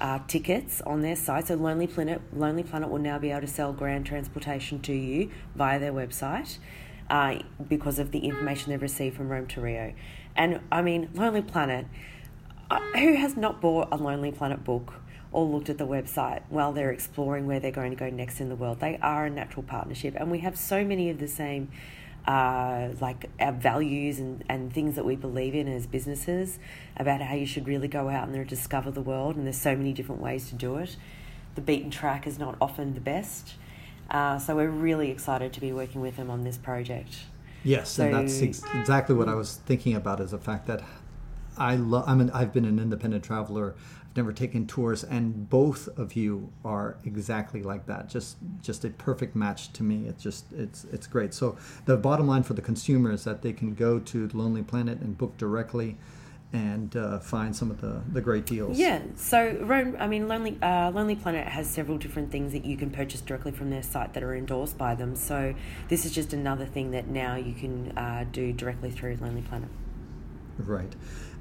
uh, 0.00 0.18
tickets 0.26 0.82
on 0.82 1.02
their 1.02 1.16
site. 1.16 1.46
So 1.46 1.54
Lonely 1.54 1.86
Planet 1.86 2.20
Lonely 2.36 2.64
Planet 2.64 2.90
will 2.90 2.98
now 2.98 3.18
be 3.18 3.30
able 3.30 3.42
to 3.42 3.46
sell 3.46 3.72
grand 3.72 4.06
transportation 4.06 4.80
to 4.80 4.92
you 4.92 5.30
via 5.54 5.78
their 5.78 5.92
website 5.92 6.58
uh, 7.08 7.38
because 7.68 7.98
of 7.98 8.10
the 8.10 8.18
information 8.18 8.70
they've 8.70 8.82
received 8.82 9.16
from 9.16 9.28
Rome 9.28 9.46
to 9.46 9.60
Rio. 9.60 9.94
And 10.36 10.60
I 10.70 10.82
mean, 10.82 11.10
Lonely 11.14 11.42
Planet. 11.42 11.86
Uh, 12.70 12.80
who 12.96 13.14
has 13.14 13.36
not 13.36 13.60
bought 13.60 13.88
a 13.92 13.96
Lonely 13.96 14.32
Planet 14.32 14.64
book 14.64 14.94
or 15.34 15.44
looked 15.44 15.68
at 15.68 15.78
the 15.78 15.86
website 15.86 16.42
while 16.48 16.72
they're 16.72 16.92
exploring 16.92 17.44
where 17.46 17.58
they're 17.58 17.72
going 17.72 17.90
to 17.90 17.96
go 17.96 18.08
next 18.08 18.40
in 18.40 18.48
the 18.48 18.54
world. 18.54 18.78
They 18.78 18.98
are 19.02 19.26
a 19.26 19.30
natural 19.30 19.64
partnership, 19.64 20.14
and 20.16 20.30
we 20.30 20.38
have 20.38 20.56
so 20.56 20.84
many 20.84 21.10
of 21.10 21.18
the 21.18 21.28
same. 21.28 21.70
Uh, 22.26 22.88
like 23.02 23.28
our 23.38 23.52
values 23.52 24.18
and, 24.18 24.42
and 24.48 24.72
things 24.72 24.94
that 24.94 25.04
we 25.04 25.14
believe 25.14 25.54
in 25.54 25.68
as 25.68 25.86
businesses 25.86 26.58
about 26.96 27.20
how 27.20 27.34
you 27.34 27.44
should 27.44 27.68
really 27.68 27.86
go 27.86 28.08
out 28.08 28.26
and 28.26 28.48
discover 28.48 28.90
the 28.90 29.02
world 29.02 29.36
and 29.36 29.44
there's 29.44 29.60
so 29.60 29.76
many 29.76 29.92
different 29.92 30.22
ways 30.22 30.48
to 30.48 30.54
do 30.54 30.76
it 30.76 30.96
the 31.54 31.60
beaten 31.60 31.90
track 31.90 32.26
is 32.26 32.38
not 32.38 32.56
often 32.62 32.94
the 32.94 33.00
best 33.00 33.56
uh, 34.08 34.38
so 34.38 34.56
we're 34.56 34.70
really 34.70 35.10
excited 35.10 35.52
to 35.52 35.60
be 35.60 35.70
working 35.70 36.00
with 36.00 36.16
them 36.16 36.30
on 36.30 36.44
this 36.44 36.56
project 36.56 37.14
yes 37.62 37.90
so, 37.90 38.04
and 38.04 38.14
that's 38.14 38.40
ex- 38.40 38.62
exactly 38.72 39.14
what 39.14 39.28
i 39.28 39.34
was 39.34 39.56
thinking 39.66 39.94
about 39.94 40.18
is 40.18 40.30
the 40.30 40.38
fact 40.38 40.66
that 40.66 40.82
I 41.56 41.76
love. 41.76 42.04
I'm 42.06 42.20
an, 42.20 42.30
I've 42.30 42.52
been 42.52 42.64
an 42.64 42.78
independent 42.78 43.24
traveler 43.24 43.74
never 44.16 44.32
taken 44.32 44.66
tours, 44.66 45.04
and 45.04 45.48
both 45.48 45.88
of 45.98 46.14
you 46.14 46.52
are 46.64 46.96
exactly 47.04 47.62
like 47.62 47.86
that. 47.86 48.08
Just 48.08 48.36
just 48.62 48.84
a 48.84 48.90
perfect 48.90 49.34
match 49.34 49.72
to 49.74 49.82
me. 49.82 50.06
It's 50.06 50.22
just 50.22 50.52
it's 50.52 50.84
it's 50.92 51.06
great. 51.06 51.34
So 51.34 51.56
the 51.84 51.96
bottom 51.96 52.26
line 52.26 52.42
for 52.42 52.54
the 52.54 52.62
consumer 52.62 53.12
is 53.12 53.24
that 53.24 53.42
they 53.42 53.52
can 53.52 53.74
go 53.74 53.98
to 53.98 54.28
Lonely 54.32 54.62
Planet 54.62 55.00
and 55.00 55.16
book 55.16 55.36
directly 55.36 55.96
and 56.54 56.94
uh, 56.94 57.18
find 57.18 57.54
some 57.54 57.68
of 57.68 57.80
the, 57.80 58.00
the 58.12 58.20
great 58.20 58.46
deals. 58.46 58.78
Yeah, 58.78 59.00
so 59.16 59.58
Rome, 59.62 59.96
I 59.98 60.06
mean, 60.06 60.28
Lonely 60.28 60.56
uh, 60.62 60.92
Lonely 60.92 61.16
Planet 61.16 61.48
has 61.48 61.68
several 61.68 61.98
different 61.98 62.30
things 62.30 62.52
that 62.52 62.64
you 62.64 62.76
can 62.76 62.90
purchase 62.90 63.20
directly 63.20 63.50
from 63.50 63.70
their 63.70 63.82
site 63.82 64.14
that 64.14 64.22
are 64.22 64.34
endorsed 64.34 64.78
by 64.78 64.94
them. 64.94 65.16
So 65.16 65.54
this 65.88 66.04
is 66.04 66.12
just 66.12 66.32
another 66.32 66.64
thing 66.64 66.92
that 66.92 67.08
now 67.08 67.34
you 67.34 67.54
can 67.54 67.98
uh, 67.98 68.24
do 68.30 68.52
directly 68.52 68.92
through 68.92 69.18
Lonely 69.20 69.42
Planet. 69.42 69.68
Right. 70.58 70.94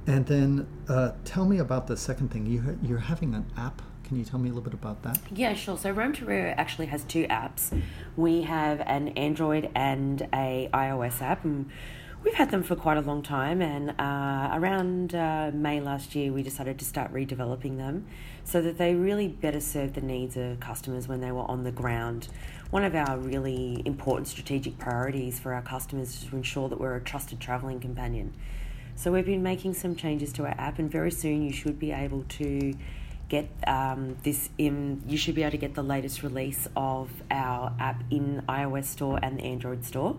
And 0.05 0.25
then 0.25 0.67
uh, 0.89 1.12
tell 1.24 1.45
me 1.45 1.60
about 1.60 1.88
the 1.88 1.95
second 1.95 2.29
thing. 2.29 2.45
You, 2.45 2.77
you're 2.81 2.98
having 2.98 3.33
an 3.33 3.45
app. 3.57 3.81
Can 4.03 4.17
you 4.17 4.25
tell 4.25 4.39
me 4.39 4.50
a 4.50 4.53
little 4.53 4.63
bit 4.63 4.74
about 4.74 5.01
that? 5.03 5.17
Yeah, 5.33 5.53
sure. 5.53 5.77
So 5.77 5.91
Rome 5.91 6.13
to 6.13 6.25
Rio 6.25 6.53
actually 6.57 6.88
has 6.88 7.03
two 7.05 7.25
apps. 7.27 7.81
We 8.17 8.41
have 8.41 8.81
an 8.81 9.10
Android 9.10 9.69
and 9.75 10.27
a 10.33 10.69
iOS 10.74 11.22
app. 11.22 11.45
And 11.45 11.69
we've 12.22 12.33
had 12.33 12.51
them 12.51 12.63
for 12.63 12.75
quite 12.75 12.98
a 12.98 13.01
long 13.01 13.24
time. 13.24 13.62
And 13.62 13.91
uh, 13.91 14.50
around 14.57 15.15
uh, 15.15 15.51
May 15.53 15.79
last 15.79 16.15
year, 16.15 16.33
we 16.33 16.43
decided 16.43 16.79
to 16.79 16.86
start 16.86 17.13
redeveloping 17.13 17.77
them 17.77 18.05
so 18.43 18.62
that 18.62 18.77
they 18.77 18.93
really 18.93 19.29
better 19.29 19.62
serve 19.62 19.93
the 19.93 20.01
needs 20.01 20.36
of 20.36 20.60
customers 20.60 21.07
when 21.07 21.22
they 21.22 21.31
were 21.31 21.50
on 21.50 21.63
the 21.63 21.72
ground. 21.72 22.27
One 22.72 22.83
of 22.83 22.93
our 22.95 23.17
really 23.17 23.81
important 23.86 24.27
strategic 24.27 24.77
priorities 24.77 25.39
for 25.39 25.53
our 25.53 25.62
customers 25.62 26.10
is 26.10 26.29
to 26.29 26.36
ensure 26.36 26.67
that 26.67 26.79
we're 26.79 26.95
a 26.95 27.01
trusted 27.01 27.39
travelling 27.39 27.79
companion. 27.79 28.33
So 28.96 29.12
we've 29.12 29.26
been 29.26 29.44
making 29.44 29.74
some 29.74 29.96
changes 29.96 30.32
to 30.34 30.44
our 30.44 30.56
app, 30.58 30.80
and 30.80 30.90
very 30.90 31.12
soon 31.12 31.44
you 31.44 31.52
should 31.52 31.80
be 31.80 31.92
able 31.92 32.24
to 32.30 32.74
get 33.28 33.50
um, 33.68 34.18
this 34.24 34.50
in. 34.58 35.02
You 35.08 35.18
should 35.18 35.36
be 35.36 35.42
able 35.42 35.52
to 35.52 35.58
get 35.58 35.76
the 35.76 35.84
latest 35.84 36.24
release 36.24 36.68
of 36.76 37.10
our 37.32 37.74
app 37.80 38.04
in 38.12 38.44
iOS 38.48 38.86
store 38.86 39.20
and 39.22 39.40
the 39.40 39.44
Android 39.44 39.84
store. 39.84 40.18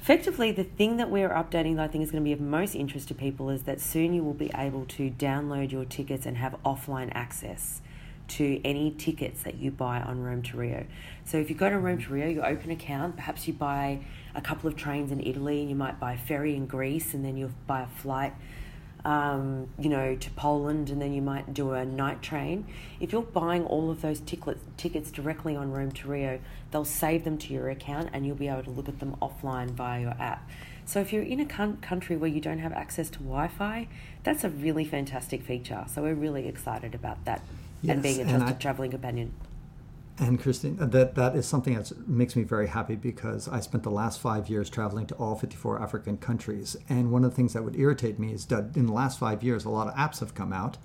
Effectively, 0.00 0.50
the 0.50 0.64
thing 0.64 0.96
that 0.96 1.10
we're 1.10 1.28
updating 1.28 1.76
that 1.76 1.84
I 1.84 1.88
think 1.88 2.02
is 2.02 2.10
going 2.10 2.24
to 2.24 2.28
be 2.28 2.32
of 2.32 2.40
most 2.40 2.74
interest 2.74 3.08
to 3.08 3.14
people 3.14 3.50
is 3.50 3.62
that 3.64 3.80
soon 3.80 4.14
you 4.14 4.24
will 4.24 4.34
be 4.34 4.50
able 4.54 4.84
to 4.86 5.10
download 5.10 5.70
your 5.70 5.84
tickets 5.84 6.26
and 6.26 6.36
have 6.38 6.56
offline 6.64 7.10
access 7.14 7.80
to 8.28 8.60
any 8.64 8.90
tickets 8.90 9.42
that 9.42 9.56
you 9.56 9.70
buy 9.70 10.00
on 10.00 10.22
Rome 10.22 10.42
to 10.42 10.56
Rio. 10.56 10.86
So 11.24 11.38
if 11.38 11.50
you 11.50 11.56
go 11.56 11.70
to 11.70 11.78
Rome 11.78 12.00
to 12.00 12.12
Rio, 12.12 12.28
you 12.28 12.42
open 12.42 12.70
account, 12.70 13.16
perhaps 13.16 13.46
you 13.46 13.52
buy 13.52 14.00
a 14.34 14.40
couple 14.40 14.68
of 14.68 14.76
trains 14.76 15.12
in 15.12 15.20
Italy, 15.20 15.60
and 15.60 15.70
you 15.70 15.76
might 15.76 16.00
buy 16.00 16.14
a 16.14 16.18
ferry 16.18 16.54
in 16.54 16.66
Greece, 16.66 17.14
and 17.14 17.24
then 17.24 17.36
you'll 17.36 17.52
buy 17.66 17.82
a 17.82 17.86
flight 17.86 18.34
um, 19.04 19.68
you 19.78 19.88
know, 19.88 20.14
to 20.14 20.30
Poland, 20.30 20.90
and 20.90 21.02
then 21.02 21.12
you 21.12 21.22
might 21.22 21.52
do 21.52 21.72
a 21.72 21.84
night 21.84 22.22
train. 22.22 22.66
If 23.00 23.12
you're 23.12 23.22
buying 23.22 23.64
all 23.64 23.90
of 23.90 24.00
those 24.00 24.20
tickets 24.20 24.62
tickets 24.76 25.10
directly 25.10 25.56
on 25.56 25.72
Rome 25.72 25.90
to 25.92 26.08
Rio, 26.08 26.38
they'll 26.70 26.84
save 26.84 27.24
them 27.24 27.38
to 27.38 27.52
your 27.52 27.68
account, 27.68 28.10
and 28.12 28.26
you'll 28.26 28.36
be 28.36 28.48
able 28.48 28.62
to 28.62 28.70
look 28.70 28.88
at 28.88 29.00
them 29.00 29.16
offline 29.20 29.70
via 29.70 30.00
your 30.00 30.14
app. 30.20 30.48
So 30.84 31.00
if 31.00 31.12
you're 31.12 31.22
in 31.22 31.40
a 31.40 31.46
country 31.46 32.16
where 32.16 32.30
you 32.30 32.40
don't 32.40 32.58
have 32.58 32.72
access 32.72 33.08
to 33.10 33.18
Wi-Fi, 33.18 33.88
that's 34.24 34.44
a 34.44 34.50
really 34.50 34.84
fantastic 34.84 35.42
feature. 35.42 35.84
So 35.88 36.02
we're 36.02 36.14
really 36.14 36.48
excited 36.48 36.94
about 36.94 37.24
that 37.24 37.42
yes, 37.82 37.94
and 37.94 38.02
being 38.02 38.20
a 38.20 38.24
trusted 38.24 38.60
traveling 38.60 38.90
companion. 38.90 39.32
And 40.18 40.38
Christine, 40.40 40.76
that 40.76 41.14
that 41.14 41.34
is 41.34 41.46
something 41.46 41.74
that 41.74 42.06
makes 42.06 42.36
me 42.36 42.42
very 42.42 42.68
happy 42.68 42.96
because 42.96 43.48
I 43.48 43.60
spent 43.60 43.82
the 43.82 43.90
last 43.90 44.20
five 44.20 44.48
years 44.48 44.68
traveling 44.68 45.06
to 45.06 45.14
all 45.14 45.36
54 45.36 45.80
African 45.80 46.18
countries, 46.18 46.76
and 46.88 47.10
one 47.10 47.24
of 47.24 47.30
the 47.30 47.36
things 47.36 47.54
that 47.54 47.64
would 47.64 47.76
irritate 47.76 48.18
me 48.18 48.32
is 48.32 48.44
that 48.46 48.76
in 48.76 48.86
the 48.86 48.92
last 48.92 49.18
five 49.18 49.42
years, 49.42 49.64
a 49.64 49.70
lot 49.70 49.88
of 49.88 49.94
apps 49.94 50.20
have 50.20 50.34
come 50.34 50.52
out, 50.52 50.76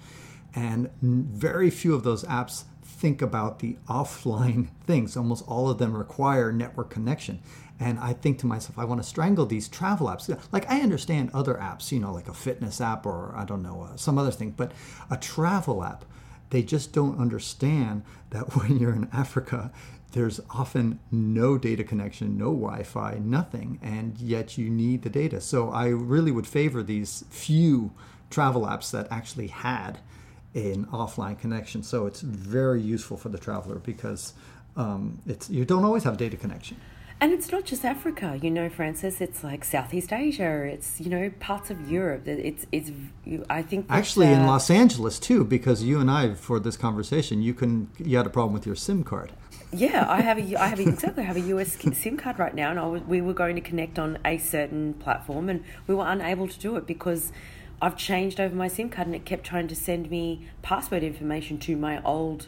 and 0.55 0.89
very 1.01 1.69
few 1.69 1.93
of 1.93 2.03
those 2.03 2.24
apps 2.24 2.63
think 2.81 3.22
about 3.22 3.60
the 3.60 3.77
offline 3.89 4.69
things. 4.86 5.17
Almost 5.17 5.46
all 5.48 5.69
of 5.69 5.77
them 5.77 5.96
require 5.96 6.51
network 6.51 6.89
connection. 6.89 7.39
And 7.79 8.00
I 8.00 8.13
think 8.13 8.39
to 8.39 8.48
myself, 8.48 8.79
I 8.79 8.86
want 8.86 9.03
to 9.03 9.07
strangle 9.07 9.46
these 9.46 9.67
travel 9.67 10.07
apps. 10.07 10.36
Like 10.51 10.69
I 10.69 10.81
understand 10.81 11.29
other 11.34 11.53
apps, 11.55 11.91
you 11.91 12.00
know, 12.00 12.12
like 12.12 12.27
a 12.27 12.34
fitness 12.34 12.81
app 12.81 13.05
or 13.05 13.36
I 13.36 13.46
don't 13.46 13.62
know, 13.62 13.84
uh, 13.84 13.98
some 13.98 14.17
other 14.17 14.31
thing, 14.31 14.51
but 14.51 14.72
a 15.12 15.17
travel 15.17 15.84
app 15.84 16.03
they 16.50 16.63
just 16.63 16.94
don't 16.94 17.20
understand 17.20 18.04
that 18.30 18.56
when 18.56 18.77
you're 18.77 18.94
in 18.94 19.10
Africa, 19.13 19.72
there's 20.13 20.39
often 20.50 21.00
no 21.12 21.58
data 21.58 21.84
connection, 21.84 22.38
no 22.38 22.46
Wi 22.46 22.84
Fi, 22.84 23.20
nothing, 23.22 23.80
and 23.82 24.18
yet 24.18 24.58
you 24.58 24.70
need 24.70 25.01
the 25.01 25.10
data. 25.10 25.42
So 25.42 25.70
I 25.70 25.88
really 25.88 26.32
would 26.32 26.48
favor 26.48 26.82
these 26.82 27.25
few 27.30 27.92
travel 28.30 28.63
apps 28.63 28.92
that 28.92 29.08
actually 29.12 29.48
had 29.48 30.00
an 30.54 30.86
offline 30.88 31.39
connection. 31.39 31.84
So 31.84 32.06
it's 32.08 32.22
very 32.22 32.82
useful 32.82 33.18
for 33.18 33.30
the 33.30 33.38
traveler 33.38 33.80
because 33.80 34.34
um, 34.75 35.20
it's 35.27 35.50
you 35.50 35.66
don't 35.66 35.84
always 35.84 36.04
have 36.04 36.18
data 36.18 36.38
connection. 36.38 36.77
And 37.19 37.33
it's 37.33 37.51
not 37.51 37.65
just 37.65 37.83
Africa, 37.83 38.39
you 38.43 38.51
know, 38.51 38.69
Francis. 38.69 39.21
It's 39.21 39.43
like 39.43 39.65
Southeast 39.65 40.13
Asia. 40.13 40.63
It's 40.65 41.01
you 41.01 41.09
know 41.09 41.31
parts 41.39 41.71
of 41.71 41.89
Europe. 41.89 42.27
It's 42.27 42.67
it's. 42.71 42.91
I 43.50 43.63
think 43.63 43.88
actually 43.89 44.27
uh, 44.27 44.33
in 44.33 44.45
Los 44.45 44.69
Angeles 44.69 45.17
too, 45.19 45.43
because 45.43 45.83
you 45.83 46.00
and 46.00 46.12
I 46.12 46.36
for 46.36 46.59
this 46.59 46.77
conversation, 46.77 47.41
you 47.41 47.55
can 47.55 47.89
you 47.97 48.17
had 48.17 48.27
a 48.27 48.29
problem 48.29 48.53
with 48.53 48.67
your 48.67 48.75
SIM 48.75 49.03
card. 49.03 49.31
Yeah, 49.74 50.05
I 50.07 50.21
have 50.21 50.38
a 50.38 50.55
I 50.62 50.67
have 50.67 50.79
a, 50.79 50.88
exactly 50.88 51.24
I 51.24 51.25
have 51.25 51.38
a 51.38 51.47
US 51.55 51.75
SIM 51.97 52.17
card 52.17 52.38
right 52.38 52.53
now, 52.53 52.69
and 52.69 52.91
was, 52.91 53.01
we 53.03 53.21
were 53.21 53.33
going 53.33 53.55
to 53.55 53.62
connect 53.62 53.97
on 53.97 54.19
a 54.24 54.38
certain 54.38 54.93
platform, 54.93 55.50
and 55.50 55.63
we 55.88 55.95
were 55.95 56.07
unable 56.07 56.47
to 56.47 56.59
do 56.59 56.75
it 56.75 56.86
because 56.86 57.31
I've 57.81 57.97
changed 57.97 58.39
over 58.39 58.55
my 58.55 58.67
SIM 58.67 58.89
card, 58.89 59.07
and 59.07 59.15
it 59.15 59.25
kept 59.25 59.43
trying 59.43 59.67
to 59.69 59.75
send 59.75 60.12
me 60.12 60.47
password 60.62 61.01
information 61.01 61.57
to 61.59 61.75
my 61.77 62.00
old 62.03 62.45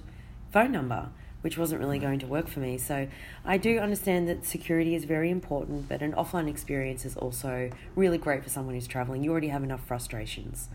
phone 0.52 0.72
number 0.72 1.10
which 1.42 1.58
wasn't 1.58 1.80
really 1.80 2.00
going 2.00 2.20
to 2.20 2.28
work 2.28 2.48
for 2.48 2.60
me. 2.60 2.78
So 2.78 3.08
I 3.46 3.58
do 3.58 3.80
understand 3.80 4.28
that 4.28 4.46
security 4.46 4.96
is 4.96 5.06
very 5.06 5.30
important, 5.30 5.88
but 5.88 6.02
an 6.02 6.14
offline 6.14 6.50
experience 6.50 7.06
is 7.06 7.16
also 7.16 7.70
really 7.96 8.18
great 8.18 8.44
for 8.44 8.50
someone 8.50 8.76
who's 8.76 8.88
traveling. 8.88 9.24
You 9.24 9.32
already 9.32 9.48
have 9.50 9.64
enough 9.64 9.86
frustrations. 9.86 10.70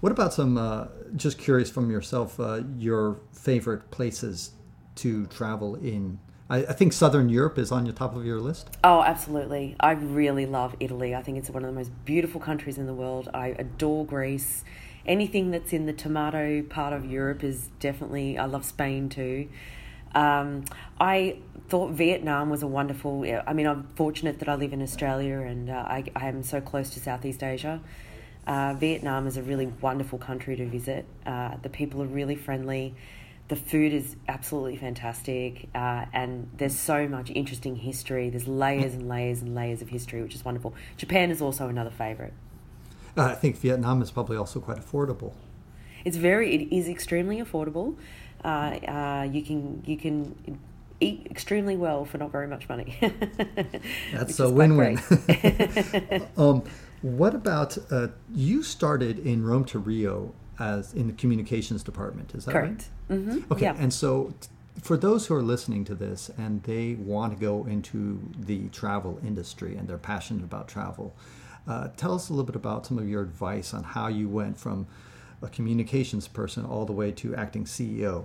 What 0.00 0.12
about 0.12 0.32
some, 0.32 0.56
uh, 0.56 0.86
just 1.14 1.38
curious 1.38 1.70
from 1.70 1.90
yourself, 1.90 2.40
uh, 2.40 2.62
your 2.78 3.20
favorite 3.32 3.90
places 3.90 4.52
to 4.96 5.26
travel 5.26 5.76
in? 5.76 6.18
I, 6.48 6.58
I 6.58 6.72
think 6.72 6.92
Southern 6.92 7.28
Europe 7.28 7.58
is 7.58 7.70
on 7.70 7.84
the 7.84 7.92
top 7.92 8.16
of 8.16 8.24
your 8.24 8.40
list. 8.40 8.70
Oh, 8.82 9.02
absolutely. 9.02 9.76
I 9.78 9.92
really 9.92 10.46
love 10.46 10.74
Italy. 10.80 11.14
I 11.14 11.22
think 11.22 11.38
it's 11.38 11.50
one 11.50 11.64
of 11.64 11.68
the 11.68 11.78
most 11.78 11.92
beautiful 12.04 12.40
countries 12.40 12.78
in 12.78 12.86
the 12.86 12.94
world. 12.94 13.28
I 13.32 13.48
adore 13.48 14.06
Greece 14.06 14.64
anything 15.10 15.50
that's 15.50 15.72
in 15.72 15.86
the 15.86 15.92
tomato 15.92 16.62
part 16.62 16.92
of 16.92 17.04
Europe 17.04 17.42
is 17.42 17.68
definitely. 17.80 18.38
I 18.38 18.46
love 18.46 18.64
Spain 18.64 19.08
too. 19.08 19.48
Um, 20.14 20.64
I 20.98 21.38
thought 21.68 21.92
Vietnam 21.92 22.48
was 22.48 22.62
a 22.62 22.66
wonderful. 22.66 23.24
I 23.46 23.52
mean, 23.52 23.66
I'm 23.66 23.88
fortunate 23.96 24.38
that 24.38 24.48
I 24.48 24.54
live 24.54 24.72
in 24.72 24.80
Australia 24.80 25.40
and 25.40 25.68
uh, 25.68 25.74
I, 25.74 26.04
I 26.14 26.28
am 26.28 26.42
so 26.44 26.60
close 26.60 26.90
to 26.90 27.00
Southeast 27.00 27.42
Asia. 27.42 27.80
Uh, 28.46 28.74
Vietnam 28.74 29.26
is 29.26 29.36
a 29.36 29.42
really 29.42 29.66
wonderful 29.66 30.18
country 30.18 30.56
to 30.56 30.66
visit. 30.66 31.04
Uh, 31.26 31.56
the 31.60 31.68
people 31.68 32.02
are 32.02 32.06
really 32.06 32.36
friendly. 32.36 32.94
The 33.48 33.56
food 33.56 33.92
is 33.92 34.14
absolutely 34.28 34.76
fantastic, 34.76 35.68
uh, 35.74 36.04
and 36.12 36.48
there's 36.56 36.78
so 36.78 37.08
much 37.08 37.30
interesting 37.30 37.74
history. 37.74 38.30
There's 38.30 38.46
layers 38.46 38.94
and 38.94 39.08
layers 39.08 39.42
and 39.42 39.56
layers 39.56 39.82
of 39.82 39.88
history, 39.88 40.22
which 40.22 40.36
is 40.36 40.44
wonderful. 40.44 40.72
Japan 40.96 41.32
is 41.32 41.42
also 41.42 41.66
another 41.66 41.90
favourite. 41.90 42.32
Uh, 43.16 43.24
I 43.24 43.34
think 43.34 43.56
Vietnam 43.56 44.02
is 44.02 44.10
probably 44.10 44.36
also 44.36 44.60
quite 44.60 44.78
affordable. 44.78 45.32
It's 46.04 46.16
very, 46.16 46.54
it 46.54 46.74
is 46.74 46.88
extremely 46.88 47.40
affordable. 47.42 47.96
Uh, 48.44 48.48
uh, 48.48 49.28
you 49.30 49.42
can 49.42 49.82
you 49.86 49.98
can 49.98 50.58
eat 51.00 51.26
extremely 51.30 51.76
well 51.76 52.04
for 52.04 52.18
not 52.18 52.30
very 52.30 52.46
much 52.46 52.68
money. 52.68 52.96
That's 54.12 54.40
a 54.40 54.50
win-win. 54.50 55.00
um, 56.36 56.62
what 57.02 57.34
about 57.34 57.76
uh, 57.90 58.08
you 58.32 58.62
started 58.62 59.18
in 59.18 59.44
Rome 59.44 59.64
to 59.66 59.78
Rio 59.78 60.32
as 60.58 60.94
in 60.94 61.06
the 61.06 61.12
communications 61.14 61.82
department? 61.82 62.34
Is 62.34 62.44
that 62.46 62.52
Correct. 62.52 62.88
right? 63.08 63.18
Mm-hmm. 63.18 63.52
Okay, 63.52 63.64
yeah. 63.64 63.76
and 63.78 63.92
so. 63.92 64.34
T- 64.40 64.48
for 64.80 64.96
those 64.96 65.26
who 65.26 65.34
are 65.34 65.42
listening 65.42 65.84
to 65.84 65.94
this 65.94 66.30
and 66.38 66.62
they 66.62 66.94
want 66.94 67.34
to 67.34 67.38
go 67.38 67.66
into 67.66 68.20
the 68.38 68.68
travel 68.68 69.20
industry 69.22 69.76
and 69.76 69.86
they're 69.86 69.98
passionate 69.98 70.42
about 70.42 70.68
travel, 70.68 71.14
uh, 71.70 71.88
tell 71.96 72.14
us 72.14 72.28
a 72.28 72.32
little 72.32 72.44
bit 72.44 72.56
about 72.56 72.84
some 72.84 72.98
of 72.98 73.08
your 73.08 73.22
advice 73.22 73.72
on 73.72 73.84
how 73.84 74.08
you 74.08 74.28
went 74.28 74.58
from 74.58 74.88
a 75.40 75.48
communications 75.48 76.26
person 76.26 76.64
all 76.64 76.84
the 76.84 76.92
way 76.92 77.12
to 77.12 77.32
acting 77.36 77.64
CEO. 77.64 78.24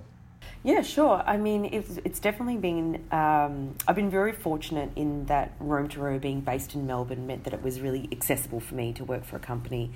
Yeah, 0.63 0.81
sure. 0.81 1.21
I 1.27 1.37
mean, 1.37 1.65
it's, 1.65 1.99
it's 2.03 2.19
definitely 2.19 2.57
been, 2.57 3.05
um, 3.11 3.75
I've 3.87 3.95
been 3.95 4.09
very 4.09 4.31
fortunate 4.31 4.89
in 4.95 5.25
that 5.27 5.53
Rome 5.59 5.87
to 5.89 6.01
Rio 6.01 6.17
being 6.17 6.41
based 6.41 6.73
in 6.73 6.87
Melbourne 6.87 7.27
meant 7.27 7.43
that 7.43 7.53
it 7.53 7.61
was 7.61 7.81
really 7.81 8.09
accessible 8.11 8.59
for 8.59 8.73
me 8.73 8.93
to 8.93 9.03
work 9.03 9.23
for 9.23 9.35
a 9.35 9.39
company 9.39 9.91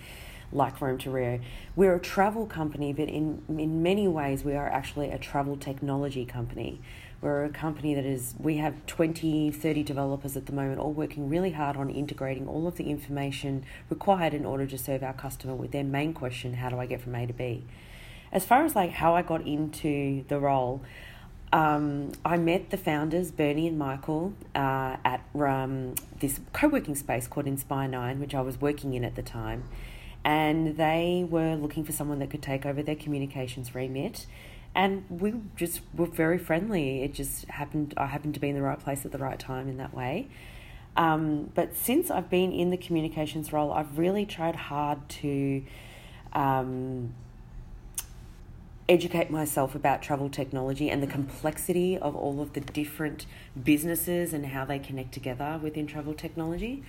like 0.51 0.79
Rome 0.79 0.99
to 0.99 1.09
Rio. 1.09 1.39
We're 1.75 1.95
a 1.95 1.99
travel 1.99 2.45
company, 2.45 2.93
but 2.93 3.09
in, 3.09 3.41
in 3.47 3.81
many 3.81 4.07
ways, 4.07 4.43
we 4.43 4.55
are 4.55 4.67
actually 4.67 5.09
a 5.09 5.17
travel 5.17 5.57
technology 5.57 6.25
company. 6.25 6.81
We're 7.21 7.43
a 7.43 7.49
company 7.49 7.93
that 7.95 8.05
is, 8.05 8.33
we 8.39 8.57
have 8.57 8.85
20, 8.85 9.51
30 9.51 9.83
developers 9.83 10.37
at 10.37 10.45
the 10.45 10.53
moment, 10.53 10.79
all 10.79 10.93
working 10.93 11.27
really 11.27 11.51
hard 11.51 11.75
on 11.75 11.89
integrating 11.89 12.47
all 12.47 12.65
of 12.65 12.77
the 12.77 12.89
information 12.89 13.65
required 13.89 14.33
in 14.33 14.45
order 14.45 14.65
to 14.65 14.77
serve 14.77 15.03
our 15.03 15.13
customer 15.13 15.53
with 15.53 15.71
their 15.71 15.83
main 15.83 16.13
question 16.13 16.53
how 16.53 16.69
do 16.69 16.79
I 16.79 16.85
get 16.85 17.01
from 17.01 17.15
A 17.15 17.27
to 17.27 17.33
B? 17.33 17.65
As 18.31 18.45
far 18.45 18.63
as 18.63 18.73
like 18.73 18.91
how 18.91 19.15
I 19.15 19.21
got 19.21 19.45
into 19.45 20.23
the 20.29 20.39
role, 20.39 20.81
um, 21.51 22.13
I 22.23 22.37
met 22.37 22.69
the 22.69 22.77
founders, 22.77 23.31
Bernie 23.31 23.67
and 23.67 23.77
Michael, 23.77 24.33
uh, 24.55 24.95
at 25.03 25.21
um, 25.35 25.95
this 26.19 26.39
co 26.53 26.69
working 26.69 26.95
space 26.95 27.27
called 27.27 27.47
Inspire 27.47 27.87
9, 27.89 28.19
which 28.19 28.35
I 28.35 28.41
was 28.41 28.61
working 28.61 28.93
in 28.93 29.03
at 29.03 29.15
the 29.15 29.23
time. 29.23 29.63
And 30.23 30.77
they 30.77 31.25
were 31.27 31.55
looking 31.55 31.83
for 31.83 31.91
someone 31.91 32.19
that 32.19 32.29
could 32.29 32.43
take 32.43 32.65
over 32.65 32.83
their 32.83 32.95
communications 32.95 33.73
remit 33.73 34.27
and 34.79 35.03
we 35.09 35.33
just 35.57 35.81
were 35.93 36.05
very 36.05 36.37
friendly. 36.37 37.03
It 37.03 37.13
just 37.13 37.43
happened. 37.49 37.93
I 37.97 38.05
happened 38.05 38.33
to 38.35 38.39
be 38.39 38.47
in 38.47 38.55
the 38.55 38.61
right 38.61 38.79
place 38.79 39.03
at 39.03 39.11
the 39.11 39.17
right 39.17 39.37
time 39.37 39.67
in 39.67 39.75
that 39.75 39.93
way. 39.93 40.29
Um, 40.95 41.51
but 41.53 41.75
since 41.75 42.09
I've 42.09 42.29
been 42.29 42.53
in 42.53 42.69
the 42.69 42.77
communications 42.77 43.51
role, 43.51 43.73
I've 43.73 43.97
really 43.97 44.25
tried 44.25 44.55
hard 44.55 45.09
to 45.09 45.63
um, 46.31 47.13
educate 48.87 49.29
myself 49.29 49.75
about 49.75 50.01
travel 50.01 50.29
technology 50.29 50.89
and 50.89 51.03
the 51.03 51.07
complexity 51.07 51.97
of 51.97 52.15
all 52.15 52.39
of 52.39 52.53
the 52.53 52.61
different 52.61 53.25
businesses 53.61 54.31
and 54.31 54.45
how 54.45 54.63
they 54.63 54.79
connect 54.79 55.13
together 55.13 55.59
within 55.61 55.87
travel 55.87 56.13
technology. 56.13 56.83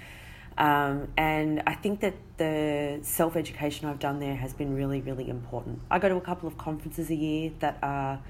Um, 0.58 1.08
and 1.16 1.62
I 1.66 1.74
think 1.74 2.00
that 2.00 2.14
the 2.36 2.98
self 3.02 3.36
education 3.36 3.88
I've 3.88 3.98
done 3.98 4.20
there 4.20 4.36
has 4.36 4.52
been 4.52 4.74
really, 4.74 5.00
really 5.00 5.28
important. 5.28 5.80
I 5.90 5.98
go 5.98 6.08
to 6.08 6.16
a 6.16 6.20
couple 6.20 6.48
of 6.48 6.58
conferences 6.58 7.10
a 7.10 7.14
year 7.14 7.52
that 7.60 7.78
are 7.82 8.20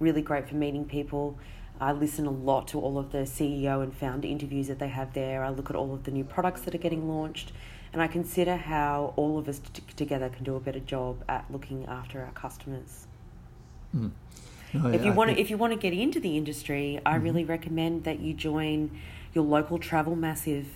really 0.00 0.22
great 0.22 0.48
for 0.48 0.54
meeting 0.54 0.84
people. 0.84 1.38
I 1.80 1.92
listen 1.92 2.26
a 2.26 2.30
lot 2.30 2.68
to 2.68 2.80
all 2.80 2.98
of 2.98 3.10
the 3.10 3.18
CEO 3.18 3.82
and 3.82 3.94
founder 3.94 4.28
interviews 4.28 4.68
that 4.68 4.78
they 4.78 4.88
have 4.88 5.12
there. 5.12 5.44
I 5.44 5.50
look 5.50 5.70
at 5.70 5.76
all 5.76 5.92
of 5.92 6.04
the 6.04 6.10
new 6.10 6.24
products 6.24 6.62
that 6.62 6.74
are 6.74 6.78
getting 6.78 7.08
launched, 7.08 7.52
and 7.92 8.00
I 8.00 8.06
consider 8.06 8.56
how 8.56 9.12
all 9.16 9.38
of 9.38 9.48
us 9.48 9.58
t- 9.58 9.82
together 9.96 10.28
can 10.28 10.44
do 10.44 10.54
a 10.54 10.60
better 10.60 10.80
job 10.80 11.24
at 11.28 11.44
looking 11.50 11.84
after 11.86 12.22
our 12.22 12.32
customers. 12.32 13.06
Mm. 13.94 14.12
Oh, 14.76 14.88
if 14.88 15.04
you 15.04 15.12
want 15.12 15.30
to, 15.30 15.40
if 15.40 15.50
you 15.50 15.56
want 15.56 15.72
to 15.72 15.78
get 15.78 15.92
into 15.92 16.18
the 16.18 16.36
industry, 16.36 17.00
I 17.04 17.14
mm-hmm. 17.14 17.24
really 17.24 17.44
recommend 17.44 18.04
that 18.04 18.20
you 18.20 18.34
join 18.34 18.90
your 19.32 19.44
local 19.44 19.78
travel 19.78 20.16
massive 20.16 20.66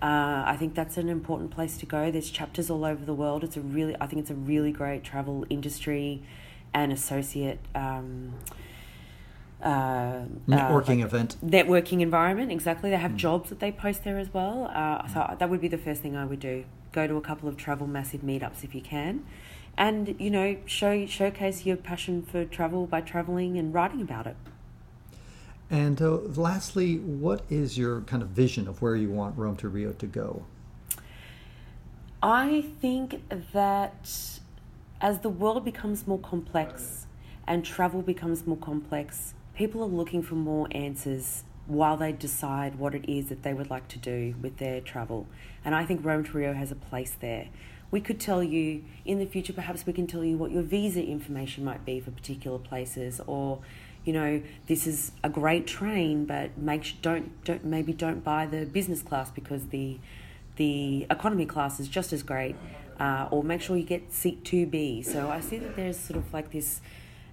uh, 0.00 0.44
I 0.46 0.56
think 0.58 0.74
that's 0.74 0.96
an 0.96 1.08
important 1.08 1.50
place 1.50 1.76
to 1.78 1.86
go. 1.86 2.10
There's 2.10 2.30
chapters 2.30 2.70
all 2.70 2.84
over 2.84 3.04
the 3.04 3.14
world. 3.14 3.42
It's 3.42 3.56
a 3.56 3.60
really, 3.60 3.96
I 4.00 4.06
think 4.06 4.20
it's 4.20 4.30
a 4.30 4.34
really 4.34 4.70
great 4.70 5.02
travel 5.02 5.44
industry 5.50 6.22
and 6.72 6.92
associate. 6.92 7.58
Um, 7.74 8.34
uh, 9.60 10.22
networking 10.48 10.48
uh, 10.48 10.72
like 10.74 10.98
event 11.00 11.36
networking 11.44 12.00
environment 12.00 12.52
exactly 12.52 12.90
they 12.90 12.96
have 12.96 13.10
mm. 13.10 13.16
jobs 13.16 13.48
that 13.48 13.58
they 13.58 13.72
post 13.72 14.04
there 14.04 14.16
as 14.16 14.32
well 14.32 14.70
uh, 14.72 15.04
so 15.08 15.34
that 15.36 15.50
would 15.50 15.60
be 15.60 15.66
the 15.66 15.76
first 15.76 16.00
thing 16.00 16.14
i 16.14 16.24
would 16.24 16.38
do 16.38 16.64
go 16.92 17.08
to 17.08 17.16
a 17.16 17.20
couple 17.20 17.48
of 17.48 17.56
travel 17.56 17.84
massive 17.84 18.20
meetups 18.20 18.62
if 18.62 18.72
you 18.72 18.80
can 18.80 19.24
and 19.76 20.14
you 20.20 20.30
know 20.30 20.56
show 20.64 21.04
showcase 21.06 21.66
your 21.66 21.76
passion 21.76 22.22
for 22.22 22.44
travel 22.44 22.86
by 22.86 23.00
traveling 23.00 23.58
and 23.58 23.74
writing 23.74 24.00
about 24.00 24.28
it 24.28 24.36
and 25.70 26.00
uh, 26.00 26.16
lastly 26.36 26.98
what 26.98 27.42
is 27.50 27.76
your 27.76 28.00
kind 28.02 28.22
of 28.22 28.28
vision 28.30 28.68
of 28.68 28.80
where 28.82 28.96
you 28.96 29.10
want 29.10 29.36
rome 29.36 29.56
to 29.56 29.68
rio 29.68 29.92
to 29.92 30.06
go? 30.06 30.44
I 32.22 32.64
think 32.80 33.22
that 33.52 34.40
as 35.00 35.20
the 35.20 35.28
world 35.28 35.64
becomes 35.64 36.06
more 36.06 36.18
complex 36.18 37.06
and 37.46 37.64
travel 37.64 38.02
becomes 38.02 38.46
more 38.46 38.56
complex 38.56 39.34
people 39.58 39.82
are 39.82 39.86
looking 39.86 40.22
for 40.22 40.36
more 40.36 40.68
answers 40.70 41.42
while 41.66 41.96
they 41.96 42.12
decide 42.12 42.76
what 42.76 42.94
it 42.94 43.04
is 43.10 43.28
that 43.28 43.42
they 43.42 43.52
would 43.52 43.68
like 43.68 43.88
to 43.88 43.98
do 43.98 44.34
with 44.40 44.56
their 44.58 44.80
travel. 44.80 45.26
And 45.64 45.74
i 45.74 45.84
think 45.84 46.04
rome 46.04 46.24
to 46.24 46.32
rio 46.32 46.54
has 46.54 46.70
a 46.70 46.76
place 46.76 47.16
there. 47.20 47.48
We 47.90 48.00
could 48.00 48.20
tell 48.20 48.42
you 48.42 48.84
in 49.04 49.18
the 49.18 49.26
future, 49.26 49.52
perhaps 49.52 49.84
we 49.84 49.92
can 49.92 50.06
tell 50.06 50.24
you 50.24 50.36
what 50.36 50.52
your 50.52 50.62
visa 50.62 51.02
information 51.02 51.64
might 51.64 51.84
be 51.84 51.98
for 52.00 52.10
particular 52.10 52.58
places, 52.58 53.20
or 53.26 53.60
you 54.08 54.14
know, 54.14 54.40
this 54.68 54.86
is 54.86 55.12
a 55.22 55.28
great 55.28 55.66
train, 55.66 56.24
but 56.24 56.56
make 56.56 56.96
don't 57.02 57.44
don't 57.44 57.62
maybe 57.62 57.92
don't 57.92 58.24
buy 58.24 58.46
the 58.46 58.64
business 58.64 59.02
class 59.02 59.30
because 59.30 59.66
the 59.66 59.98
the 60.56 61.06
economy 61.10 61.44
class 61.44 61.78
is 61.78 61.88
just 61.88 62.14
as 62.14 62.22
great, 62.22 62.56
uh, 62.98 63.28
or 63.30 63.44
make 63.44 63.60
sure 63.60 63.76
you 63.76 63.84
get 63.84 64.10
seat 64.10 64.46
two 64.46 64.64
B. 64.64 65.02
So 65.02 65.28
I 65.28 65.40
see 65.40 65.58
that 65.58 65.76
there's 65.76 65.98
sort 65.98 66.16
of 66.16 66.32
like 66.32 66.52
this 66.52 66.80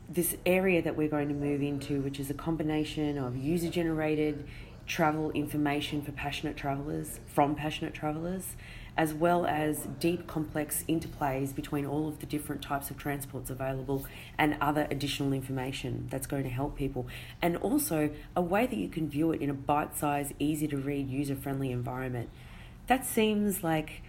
this 0.09 0.35
area 0.45 0.81
that 0.81 0.97
we're 0.97 1.07
going 1.07 1.29
to 1.29 1.33
move 1.33 1.61
into, 1.61 2.01
which 2.01 2.19
is 2.19 2.29
a 2.29 2.33
combination 2.33 3.17
of 3.17 3.37
user 3.37 3.69
generated 3.69 4.45
travel 4.85 5.31
information 5.31 6.01
for 6.01 6.11
passionate 6.11 6.57
travelers 6.57 7.21
from 7.25 7.55
passionate 7.55 7.93
travelers 7.93 8.57
as 8.97 9.13
well 9.13 9.45
as 9.45 9.87
deep, 9.99 10.25
complex 10.25 10.85
interplays 10.87 11.53
between 11.53 11.85
all 11.85 12.07
of 12.07 12.19
the 12.19 12.25
different 12.25 12.61
types 12.61 12.89
of 12.89 12.97
transports 12.97 13.49
available 13.49 14.05
and 14.37 14.57
other 14.61 14.87
additional 14.89 15.33
information 15.33 16.07
that's 16.09 16.27
going 16.27 16.43
to 16.43 16.49
help 16.49 16.77
people. 16.77 17.05
And 17.41 17.57
also 17.57 18.09
a 18.35 18.41
way 18.41 18.65
that 18.65 18.77
you 18.77 18.87
can 18.87 19.09
view 19.09 19.31
it 19.31 19.41
in 19.41 19.49
a 19.49 19.53
bite 19.53 19.97
sized, 19.97 20.33
easy 20.39 20.67
to 20.69 20.77
read, 20.77 21.09
user 21.09 21.35
friendly 21.35 21.71
environment. 21.71 22.29
That 22.87 23.05
seems 23.05 23.63
like 23.63 24.01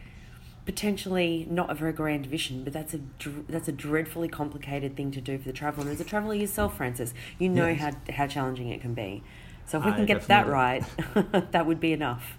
potentially 0.67 1.47
not 1.49 1.71
a 1.71 1.75
very 1.75 1.93
grand 1.93 2.27
vision, 2.27 2.63
but 2.63 2.73
that's 2.73 2.95
a 2.95 3.01
that's 3.49 3.69
a 3.69 3.73
dreadfully 3.73 4.29
complicated 4.29 4.97
thing 4.97 5.11
to 5.13 5.21
do 5.21 5.39
for 5.39 5.45
the 5.45 5.53
traveler. 5.53 5.85
And 5.85 5.93
as 5.93 6.01
a 6.01 6.05
traveler 6.05 6.35
yourself, 6.35 6.77
Francis, 6.77 7.13
you 7.39 7.49
know 7.49 7.69
yes. 7.69 7.81
how 7.81 8.13
how 8.13 8.27
challenging 8.27 8.69
it 8.69 8.81
can 8.81 8.95
be. 8.95 9.23
So 9.65 9.79
if 9.79 9.85
we 9.85 9.91
I 9.91 9.95
can 9.97 10.07
get 10.07 10.29
that 10.29 10.47
right, 10.47 10.85
that 11.51 11.67
would 11.67 11.81
be 11.81 11.93
enough. 11.93 12.39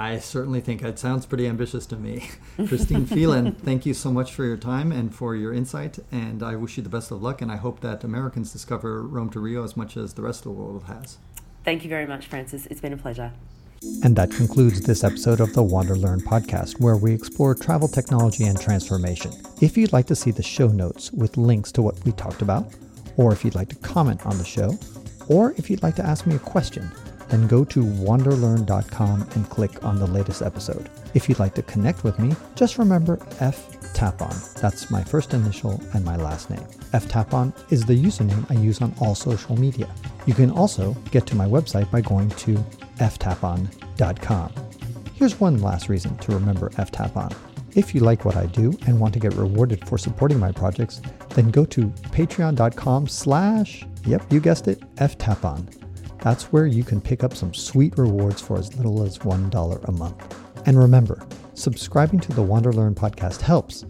I 0.00 0.18
certainly 0.18 0.62
think 0.62 0.82
it 0.82 0.98
sounds 0.98 1.26
pretty 1.26 1.46
ambitious 1.46 1.84
to 1.86 1.96
me. 1.96 2.30
Christine 2.66 3.04
Phelan, 3.04 3.52
thank 3.66 3.84
you 3.84 3.92
so 3.92 4.10
much 4.10 4.32
for 4.32 4.46
your 4.46 4.56
time 4.56 4.92
and 4.92 5.14
for 5.14 5.36
your 5.36 5.52
insight. 5.52 5.98
And 6.10 6.42
I 6.42 6.56
wish 6.56 6.78
you 6.78 6.82
the 6.82 6.88
best 6.88 7.10
of 7.10 7.20
luck. 7.20 7.42
And 7.42 7.52
I 7.52 7.56
hope 7.56 7.80
that 7.80 8.02
Americans 8.02 8.50
discover 8.50 9.02
Rome 9.02 9.28
to 9.28 9.40
Rio 9.40 9.62
as 9.62 9.76
much 9.76 9.98
as 9.98 10.14
the 10.14 10.22
rest 10.22 10.40
of 10.40 10.44
the 10.44 10.50
world 10.52 10.84
has. 10.84 11.18
Thank 11.64 11.84
you 11.84 11.90
very 11.90 12.06
much, 12.06 12.28
Francis. 12.28 12.64
It's 12.70 12.80
been 12.80 12.94
a 12.94 12.96
pleasure. 12.96 13.30
And 14.02 14.16
that 14.16 14.30
concludes 14.30 14.80
this 14.80 15.04
episode 15.04 15.38
of 15.38 15.52
the 15.52 15.62
Wander 15.62 15.96
Learn 15.96 16.20
podcast, 16.20 16.80
where 16.80 16.96
we 16.96 17.12
explore 17.12 17.54
travel 17.54 17.86
technology 17.86 18.44
and 18.44 18.58
transformation. 18.58 19.32
If 19.60 19.76
you'd 19.76 19.92
like 19.92 20.06
to 20.06 20.16
see 20.16 20.30
the 20.30 20.42
show 20.42 20.68
notes 20.68 21.12
with 21.12 21.36
links 21.36 21.70
to 21.72 21.82
what 21.82 22.02
we 22.06 22.12
talked 22.12 22.40
about, 22.40 22.74
or 23.18 23.34
if 23.34 23.44
you'd 23.44 23.54
like 23.54 23.68
to 23.68 23.76
comment 23.76 24.24
on 24.24 24.38
the 24.38 24.46
show, 24.46 24.78
or 25.28 25.52
if 25.58 25.68
you'd 25.68 25.82
like 25.82 25.96
to 25.96 26.06
ask 26.06 26.26
me 26.26 26.36
a 26.36 26.38
question, 26.38 26.90
then 27.30 27.46
go 27.46 27.64
to 27.64 27.82
wanderlearn.com 27.82 29.22
and 29.34 29.48
click 29.48 29.82
on 29.84 29.98
the 29.98 30.06
latest 30.06 30.42
episode. 30.42 30.90
If 31.14 31.28
you'd 31.28 31.38
like 31.38 31.54
to 31.54 31.62
connect 31.62 32.04
with 32.04 32.18
me, 32.18 32.34
just 32.54 32.78
remember 32.78 33.18
F 33.38 33.80
Tapon. 33.94 34.54
That's 34.54 34.90
my 34.90 35.02
first 35.02 35.34
initial 35.34 35.80
and 35.94 36.04
my 36.04 36.16
last 36.16 36.50
name. 36.50 36.64
F 36.92 37.06
Tapon 37.06 37.52
is 37.72 37.84
the 37.84 37.94
username 37.96 38.48
I 38.50 38.54
use 38.54 38.82
on 38.82 38.94
all 39.00 39.14
social 39.14 39.56
media. 39.58 39.88
You 40.26 40.34
can 40.34 40.50
also 40.50 40.92
get 41.10 41.26
to 41.28 41.36
my 41.36 41.46
website 41.46 41.90
by 41.90 42.00
going 42.00 42.28
to 42.30 42.54
ftapon.com. 42.98 44.52
Here's 45.14 45.38
one 45.40 45.60
last 45.60 45.88
reason 45.88 46.16
to 46.18 46.32
remember 46.32 46.70
F 46.78 46.90
Tapon. 46.90 47.34
If 47.76 47.94
you 47.94 48.00
like 48.00 48.24
what 48.24 48.36
I 48.36 48.46
do 48.46 48.76
and 48.86 48.98
want 48.98 49.14
to 49.14 49.20
get 49.20 49.34
rewarded 49.34 49.86
for 49.86 49.96
supporting 49.96 50.38
my 50.38 50.50
projects, 50.50 51.00
then 51.30 51.50
go 51.50 51.64
to 51.66 51.86
patreon.com 52.10 53.06
slash, 53.06 53.86
yep, 54.04 54.22
you 54.30 54.40
guessed 54.40 54.66
it, 54.66 54.80
ftapon. 54.96 55.79
That's 56.20 56.52
where 56.52 56.66
you 56.66 56.84
can 56.84 57.00
pick 57.00 57.24
up 57.24 57.34
some 57.34 57.54
sweet 57.54 57.96
rewards 57.96 58.40
for 58.40 58.58
as 58.58 58.74
little 58.76 59.02
as 59.02 59.18
$1 59.18 59.88
a 59.88 59.92
month. 59.92 60.36
And 60.66 60.78
remember, 60.78 61.26
subscribing 61.54 62.20
to 62.20 62.32
the 62.32 62.42
Wander 62.42 62.72
Learn 62.72 62.94
podcast 62.94 63.40
helps, 63.40 63.84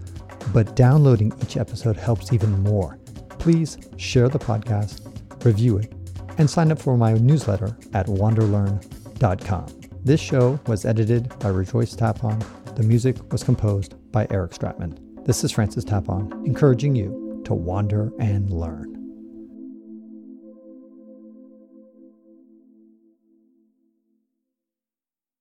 but 0.52 0.76
downloading 0.76 1.32
each 1.42 1.56
episode 1.56 1.96
helps 1.96 2.32
even 2.32 2.62
more. 2.62 2.98
Please 3.38 3.78
share 3.96 4.28
the 4.28 4.38
podcast, 4.38 5.44
review 5.44 5.78
it, 5.78 5.92
and 6.38 6.48
sign 6.48 6.70
up 6.70 6.78
for 6.78 6.96
my 6.96 7.14
newsletter 7.14 7.76
at 7.94 8.06
wanderlearn.com. 8.06 9.66
This 10.04 10.20
show 10.20 10.58
was 10.66 10.84
edited 10.84 11.36
by 11.40 11.48
Rejoice 11.48 11.94
Tapon. 11.94 12.42
The 12.76 12.82
music 12.82 13.16
was 13.32 13.42
composed 13.42 13.94
by 14.12 14.26
Eric 14.30 14.52
Stratman. 14.52 15.24
This 15.26 15.44
is 15.44 15.52
Francis 15.52 15.84
Tapon, 15.84 16.46
encouraging 16.46 16.94
you 16.94 17.42
to 17.44 17.54
wander 17.54 18.12
and 18.18 18.50
learn. 18.50 18.99